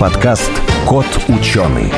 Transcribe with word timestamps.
Подкаст 0.00 0.50
«Кот 0.88 1.04
ученый». 1.28 1.92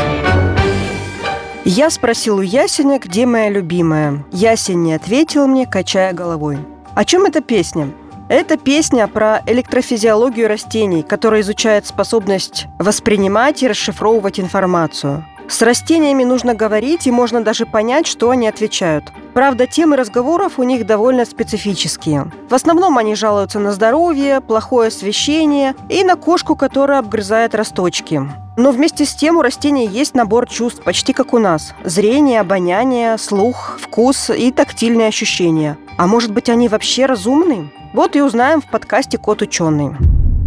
Я 1.64 1.88
спросил 1.88 2.38
у 2.38 2.40
Ясеня, 2.40 2.98
где 2.98 3.26
моя 3.26 3.48
любимая. 3.48 4.24
Ясень 4.32 4.82
не 4.82 4.94
ответил 4.94 5.46
мне, 5.46 5.66
качая 5.66 6.12
головой. 6.12 6.58
О 6.96 7.04
чем 7.04 7.26
эта 7.26 7.40
песня? 7.40 7.90
Это 8.28 8.56
песня 8.56 9.06
про 9.06 9.40
электрофизиологию 9.46 10.48
растений, 10.48 11.04
которая 11.04 11.42
изучает 11.42 11.86
способность 11.86 12.66
воспринимать 12.80 13.62
и 13.62 13.68
расшифровывать 13.68 14.40
информацию. 14.40 15.24
С 15.52 15.60
растениями 15.60 16.24
нужно 16.24 16.54
говорить, 16.54 17.06
и 17.06 17.10
можно 17.10 17.44
даже 17.44 17.66
понять, 17.66 18.06
что 18.06 18.30
они 18.30 18.48
отвечают. 18.48 19.12
Правда, 19.34 19.66
темы 19.66 19.96
разговоров 19.96 20.58
у 20.58 20.62
них 20.62 20.86
довольно 20.86 21.26
специфические. 21.26 22.32
В 22.48 22.54
основном 22.54 22.96
они 22.96 23.14
жалуются 23.14 23.58
на 23.58 23.72
здоровье, 23.72 24.40
плохое 24.40 24.88
освещение 24.88 25.74
и 25.90 26.04
на 26.04 26.16
кошку, 26.16 26.56
которая 26.56 27.00
обгрызает 27.00 27.54
росточки. 27.54 28.22
Но 28.56 28.70
вместе 28.70 29.04
с 29.04 29.14
тем 29.14 29.36
у 29.36 29.42
растений 29.42 29.86
есть 29.86 30.14
набор 30.14 30.48
чувств, 30.48 30.82
почти 30.82 31.12
как 31.12 31.34
у 31.34 31.38
нас. 31.38 31.74
Зрение, 31.84 32.40
обоняние, 32.40 33.18
слух, 33.18 33.78
вкус 33.78 34.30
и 34.30 34.50
тактильные 34.52 35.08
ощущения. 35.08 35.76
А 35.98 36.06
может 36.06 36.32
быть, 36.32 36.48
они 36.48 36.70
вообще 36.70 37.04
разумны? 37.04 37.70
Вот 37.92 38.16
и 38.16 38.22
узнаем 38.22 38.62
в 38.62 38.70
подкасте 38.70 39.18
«Кот 39.18 39.42
ученый». 39.42 39.90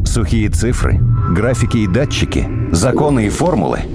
Сухие 0.03 0.49
цифры, 0.49 0.99
графики 1.29 1.77
и 1.77 1.87
датчики, 1.87 2.49
законы 2.71 3.27
и 3.27 3.29
формулы– 3.29 3.81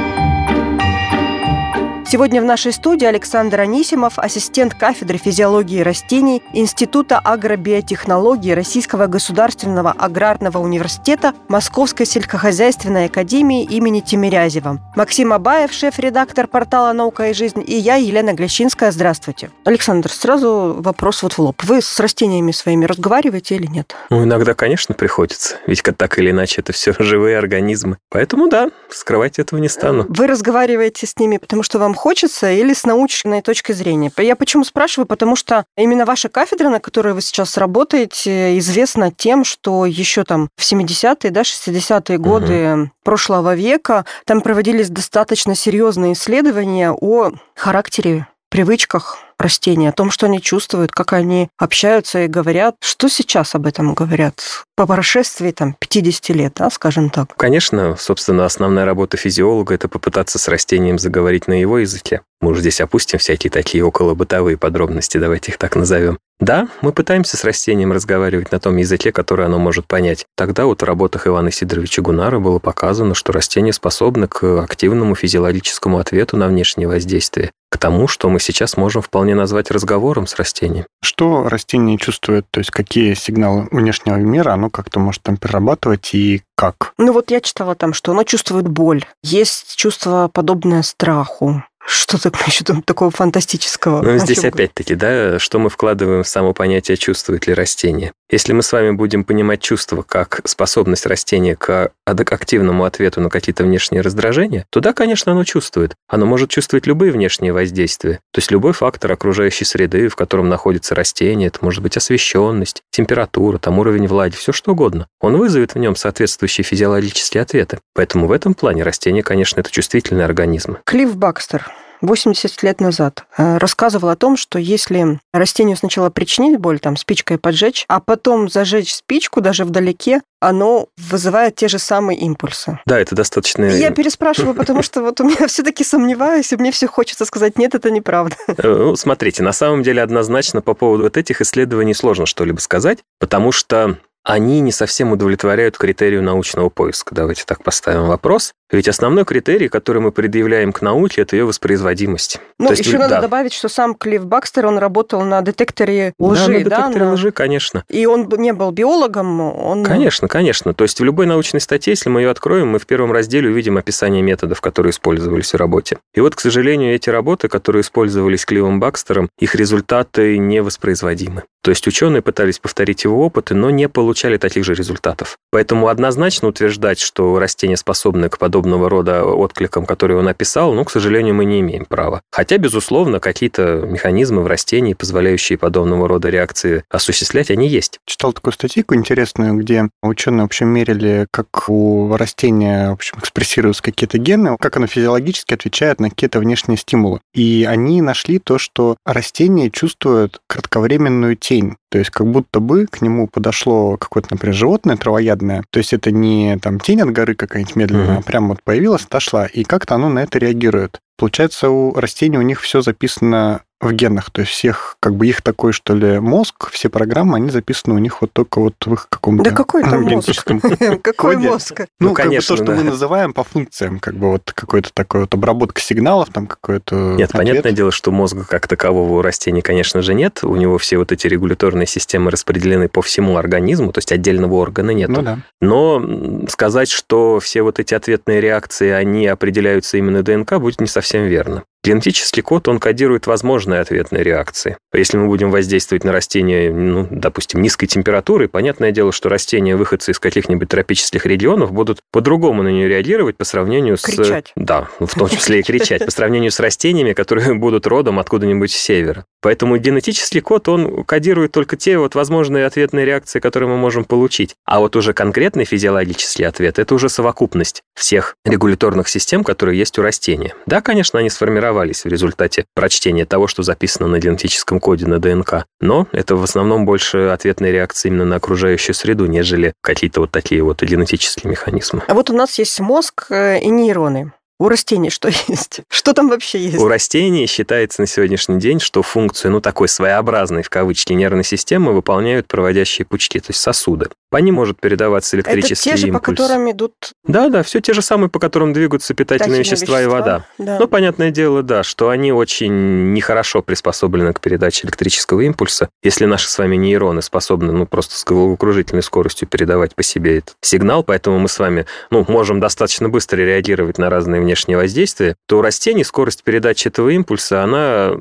Сегодня 2.11 2.41
в 2.41 2.43
нашей 2.43 2.73
студии 2.73 3.05
Александр 3.05 3.61
Анисимов, 3.61 4.19
ассистент 4.19 4.73
кафедры 4.73 5.17
физиологии 5.17 5.79
растений 5.79 6.43
Института 6.51 7.17
агробиотехнологии 7.17 8.51
Российского 8.51 9.07
государственного 9.07 9.91
аграрного 9.91 10.57
университета 10.57 11.33
Московской 11.47 12.05
сельскохозяйственной 12.05 13.05
академии 13.05 13.63
имени 13.63 14.01
Тимирязева. 14.01 14.79
Максим 14.97 15.31
Абаев, 15.31 15.71
шеф-редактор 15.71 16.47
портала 16.47 16.91
«Наука 16.91 17.29
и 17.29 17.33
жизнь» 17.33 17.63
и 17.65 17.75
я, 17.77 17.95
Елена 17.95 18.33
Глещинская. 18.33 18.91
Здравствуйте. 18.91 19.49
Александр, 19.63 20.11
сразу 20.11 20.75
вопрос 20.79 21.23
вот 21.23 21.31
в 21.31 21.39
лоб. 21.39 21.63
Вы 21.63 21.81
с 21.81 21.97
растениями 21.97 22.51
своими 22.51 22.83
разговариваете 22.83 23.55
или 23.55 23.67
нет? 23.67 23.95
Ну, 24.09 24.25
иногда, 24.25 24.53
конечно, 24.53 24.93
приходится. 24.93 25.59
Ведь 25.65 25.81
так 25.81 26.19
или 26.19 26.31
иначе 26.31 26.59
это 26.59 26.73
все 26.73 26.93
живые 26.99 27.37
организмы. 27.37 27.99
Поэтому 28.09 28.49
да, 28.49 28.69
скрывать 28.89 29.39
этого 29.39 29.61
не 29.61 29.69
стану. 29.69 30.05
Вы 30.09 30.27
разговариваете 30.27 31.07
с 31.07 31.17
ними, 31.17 31.37
потому 31.37 31.63
что 31.63 31.79
вам 31.79 31.95
хочется 32.01 32.51
или 32.51 32.73
с 32.73 32.83
научной 32.83 33.43
точки 33.43 33.73
зрения? 33.73 34.11
Я 34.17 34.35
почему 34.35 34.63
спрашиваю? 34.63 35.05
Потому 35.05 35.35
что 35.35 35.65
именно 35.77 36.03
ваша 36.03 36.29
кафедра, 36.29 36.69
на 36.69 36.79
которой 36.79 37.13
вы 37.13 37.21
сейчас 37.21 37.57
работаете, 37.57 38.57
известна 38.57 39.11
тем, 39.11 39.43
что 39.43 39.85
еще 39.85 40.23
там 40.23 40.49
в 40.57 40.63
70-е, 40.63 41.29
да, 41.29 41.41
60-е 41.41 42.17
годы 42.17 42.73
угу. 42.73 42.91
прошлого 43.03 43.53
века 43.53 44.05
там 44.25 44.41
проводились 44.41 44.89
достаточно 44.89 45.53
серьезные 45.53 46.13
исследования 46.13 46.91
о 46.91 47.33
характере 47.55 48.27
привычках 48.49 49.19
растений, 49.41 49.87
о 49.87 49.91
том, 49.91 50.11
что 50.11 50.27
они 50.27 50.41
чувствуют, 50.41 50.91
как 50.91 51.13
они 51.13 51.49
общаются 51.57 52.23
и 52.23 52.27
говорят. 52.27 52.75
Что 52.81 53.09
сейчас 53.09 53.55
об 53.55 53.65
этом 53.65 53.93
говорят? 53.93 54.41
По 54.75 54.87
прошествии 54.87 55.51
там, 55.51 55.75
50 55.79 56.29
лет, 56.29 56.53
да, 56.55 56.69
скажем 56.69 57.09
так. 57.09 57.35
Конечно, 57.35 57.95
собственно, 57.97 58.45
основная 58.45 58.85
работа 58.85 59.17
физиолога– 59.17 59.73
это 59.75 59.87
попытаться 59.87 60.39
с 60.39 60.47
растением 60.47 60.99
заговорить 60.99 61.47
на 61.47 61.59
его 61.59 61.79
языке. 61.79 62.21
Мы 62.41 62.51
уже 62.51 62.61
здесь 62.61 62.81
опустим 62.81 63.19
всякие 63.19 63.51
такие 63.51 63.85
околобытовые 63.85 64.57
подробности, 64.57 65.17
давайте 65.17 65.51
их 65.51 65.57
так 65.59 65.75
назовем. 65.75 66.17
Да, 66.39 66.67
мы 66.81 66.91
пытаемся 66.91 67.37
с 67.37 67.43
растением 67.43 67.91
разговаривать 67.91 68.51
на 68.51 68.59
том 68.59 68.77
языке, 68.77 69.11
который 69.11 69.45
оно 69.45 69.59
может 69.59 69.85
понять. 69.85 70.25
Тогда 70.35 70.65
вот 70.65 70.81
в 70.81 70.85
работах 70.85 71.27
Ивана 71.27 71.51
Сидоровича 71.51 72.01
Гунара 72.01 72.39
было 72.39 72.57
показано, 72.57 73.13
что 73.13 73.31
растения 73.31 73.73
способны 73.73 74.27
к 74.27 74.63
активному 74.63 75.13
физиологическому 75.13 75.99
ответу 75.99 76.37
на 76.37 76.47
внешнее 76.47 76.87
воздействие, 76.87 77.51
к 77.71 77.77
тому, 77.77 78.07
что 78.07 78.29
мы 78.29 78.39
сейчас 78.39 78.75
можем 78.75 79.01
вполне 79.01 79.33
назвать 79.33 79.71
разговором 79.71 80.27
с 80.27 80.35
растением. 80.35 80.85
Что 81.01 81.47
растение 81.47 81.97
чувствует, 81.97 82.45
то 82.51 82.59
есть 82.59 82.69
какие 82.69 83.13
сигналы 83.13 83.69
внешнего 83.71 84.17
мира 84.17 84.51
оно 84.51 84.69
как-то 84.69 84.99
может 84.99 85.23
там 85.23 85.37
перерабатывать 85.37 86.13
и 86.13 86.43
как? 86.55 86.93
Ну 86.97 87.13
вот 87.13 87.31
я 87.31 87.39
читала 87.39 87.75
там, 87.75 87.93
что 87.93 88.11
оно 88.11 88.23
чувствует 88.23 88.67
боль. 88.67 89.05
Есть 89.23 89.77
чувство 89.77 90.29
подобное 90.31 90.81
страху. 90.81 91.63
Что 91.83 92.21
так 92.21 92.47
еще 92.47 92.63
там 92.63 92.83
такого 92.83 93.09
фантастического? 93.09 94.01
Ну, 94.01 94.17
здесь 94.19 94.45
опять-таки, 94.45 94.93
да, 94.93 95.39
что 95.39 95.57
мы 95.57 95.69
вкладываем 95.69 96.23
в 96.23 96.27
само 96.27 96.53
понятие 96.53 96.95
«чувствует 96.95 97.47
ли 97.47 97.53
растение». 97.53 98.13
Если 98.31 98.53
мы 98.53 98.63
с 98.63 98.71
вами 98.71 98.91
будем 98.91 99.25
понимать 99.25 99.61
чувство 99.61 100.03
как 100.03 100.39
способность 100.45 101.05
растения 101.05 101.57
к 101.57 101.91
активному 102.05 102.85
ответу 102.85 103.19
на 103.19 103.29
какие-то 103.29 103.65
внешние 103.65 104.01
раздражения, 104.01 104.65
то 104.69 104.79
да, 104.79 104.93
конечно, 104.93 105.33
оно 105.33 105.43
чувствует. 105.43 105.95
Оно 106.07 106.25
может 106.25 106.49
чувствовать 106.49 106.87
любые 106.87 107.11
внешние 107.11 107.51
воздействия. 107.51 108.21
То 108.31 108.39
есть 108.39 108.49
любой 108.49 108.71
фактор 108.71 109.11
окружающей 109.11 109.65
среды, 109.65 110.07
в 110.07 110.15
котором 110.15 110.47
находится 110.47 110.95
растение, 110.95 111.49
это 111.49 111.59
может 111.61 111.83
быть 111.83 111.97
освещенность, 111.97 112.83
температура, 112.89 113.57
там 113.57 113.79
уровень 113.79 114.07
влаги, 114.07 114.35
все 114.35 114.53
что 114.53 114.71
угодно. 114.71 115.07
Он 115.19 115.35
вызовет 115.35 115.75
в 115.75 115.79
нем 115.79 115.97
соответствующие 115.97 116.63
физиологические 116.63 117.43
ответы. 117.43 117.79
Поэтому 117.93 118.27
в 118.27 118.31
этом 118.31 118.53
плане 118.53 118.83
растение, 118.83 119.23
конечно, 119.23 119.59
это 119.59 119.69
чувствительные 119.69 120.23
организмы. 120.23 120.77
Клифф 120.85 121.17
Бакстер 121.17 121.69
80 122.01 122.63
лет 122.63 122.81
назад 122.81 123.25
э, 123.37 123.57
рассказывал 123.57 124.09
о 124.09 124.15
том, 124.15 124.37
что 124.37 124.59
если 124.59 125.19
растению 125.33 125.77
сначала 125.77 126.09
причинить 126.09 126.59
боль, 126.59 126.79
там, 126.79 126.97
спичкой 126.97 127.37
поджечь, 127.37 127.85
а 127.87 127.99
потом 127.99 128.49
зажечь 128.49 128.93
спичку 128.93 129.41
даже 129.41 129.65
вдалеке, 129.65 130.21
оно 130.39 130.87
вызывает 130.97 131.55
те 131.55 131.67
же 131.67 131.77
самые 131.79 132.19
импульсы. 132.19 132.79
Да, 132.85 132.99
это 132.99 133.15
достаточно... 133.15 133.65
Я 133.65 133.91
переспрашиваю, 133.91 134.55
потому 134.55 134.81
что 134.81 135.01
вот 135.01 135.21
у 135.21 135.25
меня 135.25 135.45
все-таки 135.47 135.83
сомневаюсь, 135.83 136.51
и 136.51 136.57
мне 136.57 136.71
все 136.71 136.87
хочется 136.87 137.25
сказать, 137.25 137.57
нет, 137.57 137.75
это 137.75 137.91
неправда. 137.91 138.35
Э, 138.57 138.67
ну, 138.67 138.95
смотрите, 138.95 139.43
на 139.43 139.53
самом 139.53 139.81
деле 139.81 140.01
однозначно 140.01 140.61
по 140.61 140.73
поводу 140.73 141.03
вот 141.03 141.17
этих 141.17 141.41
исследований 141.41 141.93
сложно 141.93 142.25
что-либо 142.25 142.59
сказать, 142.59 142.99
потому 143.19 143.51
что 143.51 143.97
они 144.23 144.59
не 144.59 144.71
совсем 144.71 145.11
удовлетворяют 145.11 145.77
критерию 145.77 146.21
научного 146.21 146.69
поиска. 146.69 147.15
Давайте 147.15 147.43
так 147.45 147.63
поставим 147.63 148.07
вопрос. 148.07 148.53
Ведь 148.71 148.87
основной 148.87 149.25
критерий, 149.25 149.67
который 149.67 150.01
мы 150.01 150.11
предъявляем 150.11 150.71
к 150.71 150.81
науке, 150.81 151.21
это 151.21 151.35
ее 151.35 151.45
воспроизводимость. 151.45 152.39
Ну, 152.57 152.67
То 152.67 152.73
есть, 152.73 152.85
еще 152.85 152.97
надо 152.97 153.15
да. 153.15 153.21
добавить, 153.21 153.53
что 153.53 153.67
сам 153.67 153.95
Клифф 153.95 154.25
Бакстер, 154.25 154.65
он 154.65 154.77
работал 154.77 155.21
на 155.23 155.41
детекторе 155.41 156.13
лжи, 156.19 156.45
да? 156.45 156.51
на 156.51 156.59
детекторе 156.59 157.05
да? 157.05 157.11
лжи, 157.11 157.31
конечно. 157.31 157.83
И 157.89 158.05
он 158.05 158.29
не 158.37 158.53
был 158.53 158.71
биологом, 158.71 159.41
он... 159.41 159.83
Конечно, 159.83 160.27
конечно. 160.27 160.73
То 160.73 160.83
есть 160.83 160.99
в 160.99 161.03
любой 161.03 161.25
научной 161.25 161.59
статье, 161.59 161.91
если 161.91 162.09
мы 162.09 162.21
ее 162.21 162.29
откроем, 162.29 162.69
мы 162.69 162.79
в 162.79 162.87
первом 162.87 163.11
разделе 163.11 163.49
увидим 163.49 163.77
описание 163.77 164.21
методов, 164.21 164.61
которые 164.61 164.91
использовались 164.91 165.53
в 165.53 165.57
работе. 165.57 165.97
И 166.13 166.21
вот, 166.21 166.35
к 166.35 166.39
сожалению, 166.39 166.95
эти 166.95 167.09
работы, 167.09 167.49
которые 167.49 167.81
использовались 167.81 168.45
Клиффом 168.45 168.79
Бакстером, 168.79 169.29
их 169.37 169.55
результаты 169.55 170.37
невоспроизводимы. 170.37 171.43
То 171.63 171.69
есть 171.69 171.85
ученые 171.87 172.23
пытались 172.23 172.57
повторить 172.57 173.03
его 173.03 173.23
опыты, 173.23 173.53
но 173.53 173.69
не 173.69 173.87
получали 173.87 174.37
таких 174.37 174.63
же 174.63 174.73
результатов. 174.73 175.37
Поэтому 175.51 175.89
однозначно 175.89 176.47
утверждать, 176.47 176.99
что 176.99 177.37
растения 177.37 177.77
способны 177.77 178.29
к 178.29 178.39
подобного 178.61 178.89
рода 178.89 179.23
откликам, 179.23 179.85
которые 179.85 180.19
он 180.19 180.27
описал, 180.27 180.73
ну, 180.73 180.85
к 180.85 180.91
сожалению, 180.91 181.33
мы 181.33 181.45
не 181.45 181.61
имеем 181.61 181.85
права. 181.85 182.21
Хотя, 182.31 182.57
безусловно, 182.57 183.19
какие-то 183.19 183.83
механизмы 183.87 184.43
в 184.43 184.47
растении, 184.47 184.93
позволяющие 184.93 185.57
подобного 185.57 186.07
рода 186.07 186.29
реакции 186.29 186.83
осуществлять, 186.89 187.49
они 187.49 187.67
есть. 187.67 187.99
Читал 188.05 188.33
такую 188.33 188.53
статейку 188.53 188.93
интересную, 188.93 189.55
где 189.55 189.89
ученые, 190.03 190.43
в 190.43 190.45
общем, 190.45 190.67
мерили, 190.67 191.25
как 191.31 191.47
у 191.69 192.15
растения, 192.15 192.89
в 192.89 192.93
общем, 192.93 193.17
экспрессируются 193.19 193.81
какие-то 193.81 194.19
гены, 194.19 194.55
как 194.59 194.77
оно 194.77 194.85
физиологически 194.85 195.55
отвечает 195.55 195.99
на 195.99 196.09
какие-то 196.09 196.39
внешние 196.39 196.77
стимулы. 196.77 197.19
И 197.33 197.65
они 197.67 198.01
нашли 198.01 198.37
то, 198.37 198.59
что 198.59 198.95
растения 199.05 199.71
чувствуют 199.71 200.39
кратковременную 200.47 201.35
тень. 201.35 201.77
То 201.91 201.97
есть 201.97 202.09
как 202.09 202.25
будто 202.25 202.61
бы 202.61 202.87
к 202.87 203.01
нему 203.01 203.27
подошло 203.27 203.97
какое-то, 203.97 204.29
например, 204.31 204.55
животное 204.55 204.95
травоядное. 204.95 205.65
То 205.71 205.79
есть 205.79 205.91
это 205.91 206.09
не 206.09 206.57
там 206.57 206.79
тень 206.79 207.01
от 207.01 207.11
горы 207.11 207.35
какая-нибудь 207.35 207.75
медленная, 207.75 208.15
mm-hmm. 208.15 208.19
а 208.19 208.23
прям 208.23 208.47
вот 208.47 208.63
появилась, 208.63 209.03
отошла. 209.03 209.45
И 209.45 209.65
как-то 209.65 209.95
оно 209.95 210.07
на 210.07 210.23
это 210.23 210.39
реагирует. 210.39 211.01
Получается, 211.17 211.69
у 211.69 211.93
растений 211.93 212.37
у 212.37 212.43
них 212.43 212.61
все 212.61 212.81
записано 212.81 213.63
в 213.81 213.91
генах. 213.93 214.29
То 214.31 214.41
есть 214.41 214.51
всех, 214.53 214.95
как 214.99 215.15
бы 215.15 215.27
их 215.27 215.41
такой, 215.41 215.73
что 215.73 215.95
ли, 215.95 216.19
мозг, 216.19 216.69
все 216.71 216.89
программы, 216.89 217.37
они 217.37 217.49
записаны 217.49 217.95
у 217.95 217.97
них 217.97 218.21
вот 218.21 218.31
только 218.31 218.59
вот 218.59 218.75
в 218.85 218.93
их 218.93 219.07
каком-то 219.09 219.43
Да 219.43 219.51
какой 219.51 219.83
там 219.83 220.01
мозг? 220.01 220.09
генетическом 220.09 220.61
Какой 221.01 221.37
мозг? 221.37 221.79
Ну, 221.99 222.09
Ну, 222.09 222.13
как 222.13 222.25
бы 222.25 222.29
конечно, 222.29 222.55
то, 222.55 222.63
что 222.63 222.71
да. 222.71 222.77
мы 222.77 222.83
называем 222.83 223.33
по 223.33 223.43
функциям, 223.43 223.99
как 223.99 224.15
бы 224.15 224.29
вот 224.29 224.51
какой-то 224.53 224.91
такой 224.93 225.21
вот 225.21 225.33
обработка 225.33 225.81
сигналов, 225.81 226.29
там 226.29 226.47
какой-то 226.47 226.95
Нет, 226.95 227.29
ответ. 227.29 227.31
понятное 227.31 227.71
дело, 227.71 227.91
что 227.91 228.11
мозга 228.11 228.45
как 228.47 228.67
такового 228.67 229.13
у 229.13 229.21
растений, 229.21 229.61
конечно 229.61 230.01
же, 230.01 230.13
нет. 230.13 230.43
У 230.43 230.55
него 230.55 230.77
все 230.77 230.97
вот 230.97 231.11
эти 231.11 231.27
регуляторные 231.27 231.87
системы 231.87 232.31
распределены 232.31 232.87
по 232.87 233.01
всему 233.01 233.37
организму, 233.37 233.91
то 233.91 233.97
есть 233.97 234.11
отдельного 234.11 234.55
органа 234.55 234.91
нет. 234.91 235.09
Ну 235.09 235.21
да. 235.23 235.39
Но 235.59 236.45
сказать, 236.49 236.89
что 236.91 237.39
все 237.39 237.63
вот 237.63 237.79
эти 237.79 237.93
ответные 237.93 238.41
реакции, 238.41 238.89
они 238.89 239.27
определяются 239.27 239.97
именно 239.97 240.21
ДНК, 240.23 240.57
будет 240.59 240.79
не 240.81 240.87
совсем 240.87 241.23
верно. 241.23 241.63
Генетический 241.83 242.43
код, 242.43 242.67
он 242.67 242.79
кодирует 242.79 243.25
возможные 243.25 243.81
ответные 243.81 244.23
реакции. 244.23 244.77
Если 244.93 245.17
мы 245.17 245.25
будем 245.25 245.49
воздействовать 245.49 246.03
на 246.03 246.11
растение, 246.11 246.71
ну, 246.71 247.07
допустим, 247.09 247.61
низкой 247.61 247.87
температурой, 247.87 248.47
понятное 248.47 248.91
дело, 248.91 249.11
что 249.11 249.29
растения, 249.29 249.75
выходцы 249.75 250.11
из 250.11 250.19
каких-нибудь 250.19 250.69
тропических 250.69 251.25
регионов, 251.25 251.71
будут 251.71 252.01
по-другому 252.11 252.61
на 252.61 252.67
нее 252.67 252.87
реагировать 252.87 253.35
по 253.35 253.45
сравнению 253.45 253.97
с... 253.97 254.03
Кричать. 254.03 254.51
Да, 254.55 254.89
ну, 254.99 255.07
в 255.07 255.15
том 255.15 255.27
числе 255.29 255.61
и 255.61 255.63
кричать, 255.63 256.05
по 256.05 256.11
сравнению 256.11 256.51
с 256.51 256.59
растениями, 256.59 257.13
которые 257.13 257.53
будут 257.55 257.87
родом 257.87 258.19
откуда-нибудь 258.19 258.71
с 258.71 258.75
севера. 258.75 259.25
Поэтому 259.41 259.77
генетический 259.77 260.41
код, 260.41 260.69
он 260.69 261.03
кодирует 261.03 261.51
только 261.51 261.77
те 261.77 261.97
вот 261.97 262.13
возможные 262.13 262.67
ответные 262.67 263.05
реакции, 263.05 263.39
которые 263.39 263.69
мы 263.69 263.77
можем 263.77 264.05
получить. 264.05 264.53
А 264.65 264.79
вот 264.79 264.95
уже 264.95 265.13
конкретный 265.13 265.65
физиологический 265.65 266.45
ответ– 266.45 266.77
это 266.79 266.93
уже 266.93 267.09
совокупность 267.09 267.81
всех 267.95 268.35
регуляторных 268.45 269.07
систем, 269.07 269.43
которые 269.43 269.79
есть 269.79 269.97
у 269.97 270.03
растения. 270.03 270.53
Да, 270.67 270.81
конечно, 270.81 271.19
они 271.19 271.29
сформировались 271.71 272.03
в 272.03 272.07
результате 272.07 272.65
прочтения 272.75 273.25
того, 273.25 273.47
что 273.47 273.63
записано 273.63 274.07
на 274.07 274.19
генетическом 274.19 274.79
коде 274.79 275.07
на 275.07 275.19
ДНК, 275.19 275.65
но 275.79 276.07
это 276.11 276.35
в 276.35 276.43
основном 276.43 276.85
больше 276.85 277.29
ответные 277.29 277.71
реакции 277.71 278.09
именно 278.09 278.25
на 278.25 278.35
окружающую 278.35 278.93
среду, 278.93 279.25
нежели 279.25 279.73
какие-то 279.81 280.21
вот 280.21 280.31
такие 280.31 280.61
вот 280.63 280.83
генетические 280.83 281.49
механизмы. 281.49 282.03
А 282.07 282.13
вот 282.13 282.29
у 282.29 282.33
нас 282.33 282.59
есть 282.59 282.79
мозг 282.79 283.27
э, 283.29 283.59
и 283.59 283.69
нейроны. 283.69 284.33
У 284.61 284.69
растений 284.69 285.09
что 285.09 285.27
есть? 285.47 285.81
Что 285.89 286.13
там 286.13 286.29
вообще 286.29 286.59
есть? 286.59 286.77
У 286.77 286.87
растений 286.87 287.47
считается 287.47 287.99
на 287.99 288.05
сегодняшний 288.05 288.59
день, 288.59 288.79
что 288.79 289.01
функцию, 289.01 289.51
ну, 289.51 289.59
такой 289.59 289.87
своеобразной, 289.87 290.61
в 290.61 290.69
кавычки, 290.69 291.13
нервной 291.13 291.43
системы 291.43 291.93
выполняют 291.93 292.45
проводящие 292.45 293.07
пучки, 293.07 293.39
то 293.39 293.47
есть 293.49 293.59
сосуды. 293.59 294.09
По 294.29 294.37
ним 294.37 294.55
может 294.55 294.79
передаваться 294.79 295.35
Это 295.35 295.51
электрический 295.51 295.89
те 295.89 295.97
же, 295.97 296.03
по 296.03 296.17
импульс. 296.17 296.37
которым 296.37 296.71
идут 296.71 296.93
Да, 297.25 297.49
да, 297.49 297.63
все 297.63 297.81
те 297.81 297.93
же 297.93 298.03
самые, 298.03 298.29
по 298.29 298.39
которым 298.39 298.71
двигаются 298.71 299.13
питательные 299.15 299.41
питательные 299.41 299.59
вещества, 299.59 300.01
и 300.01 300.05
вода. 300.05 300.45
Да. 300.57 300.77
Ну, 300.79 300.87
понятное 300.87 301.31
дело, 301.31 301.63
да, 301.63 301.83
что 301.83 302.09
они 302.09 302.31
очень 302.31 303.13
нехорошо 303.13 303.61
приспособлены 303.61 304.31
к 304.31 304.39
передаче 304.39 304.85
электрического 304.85 305.41
импульса. 305.41 305.89
Если 306.03 306.25
наши 306.25 306.49
с 306.49 306.57
вами 306.57 306.75
нейроны 306.75 307.21
способны, 307.21 307.73
ну, 307.73 307.85
просто 307.85 308.15
с 308.15 308.23
головокружительной 308.23 309.03
скоростью 309.03 309.47
передавать 309.47 309.95
по 309.95 310.03
себе 310.03 310.37
этот 310.37 310.55
сигнал, 310.61 311.03
поэтому 311.03 311.39
мы 311.39 311.49
с 311.49 311.59
вами, 311.59 311.85
ну, 312.09 312.23
можем 312.27 312.59
достаточно 312.59 313.09
быстро 313.09 313.37
реагировать 313.37 313.97
на 313.97 314.09
разные 314.09 314.39
внешние 314.51 314.77
воздействия, 314.77 315.35
то 315.47 315.59
у 315.59 315.61
растений 315.61 316.03
скорость 316.03 316.43
передачи 316.43 316.89
этого 316.89 317.09
импульса, 317.09 317.63
она 317.63 318.11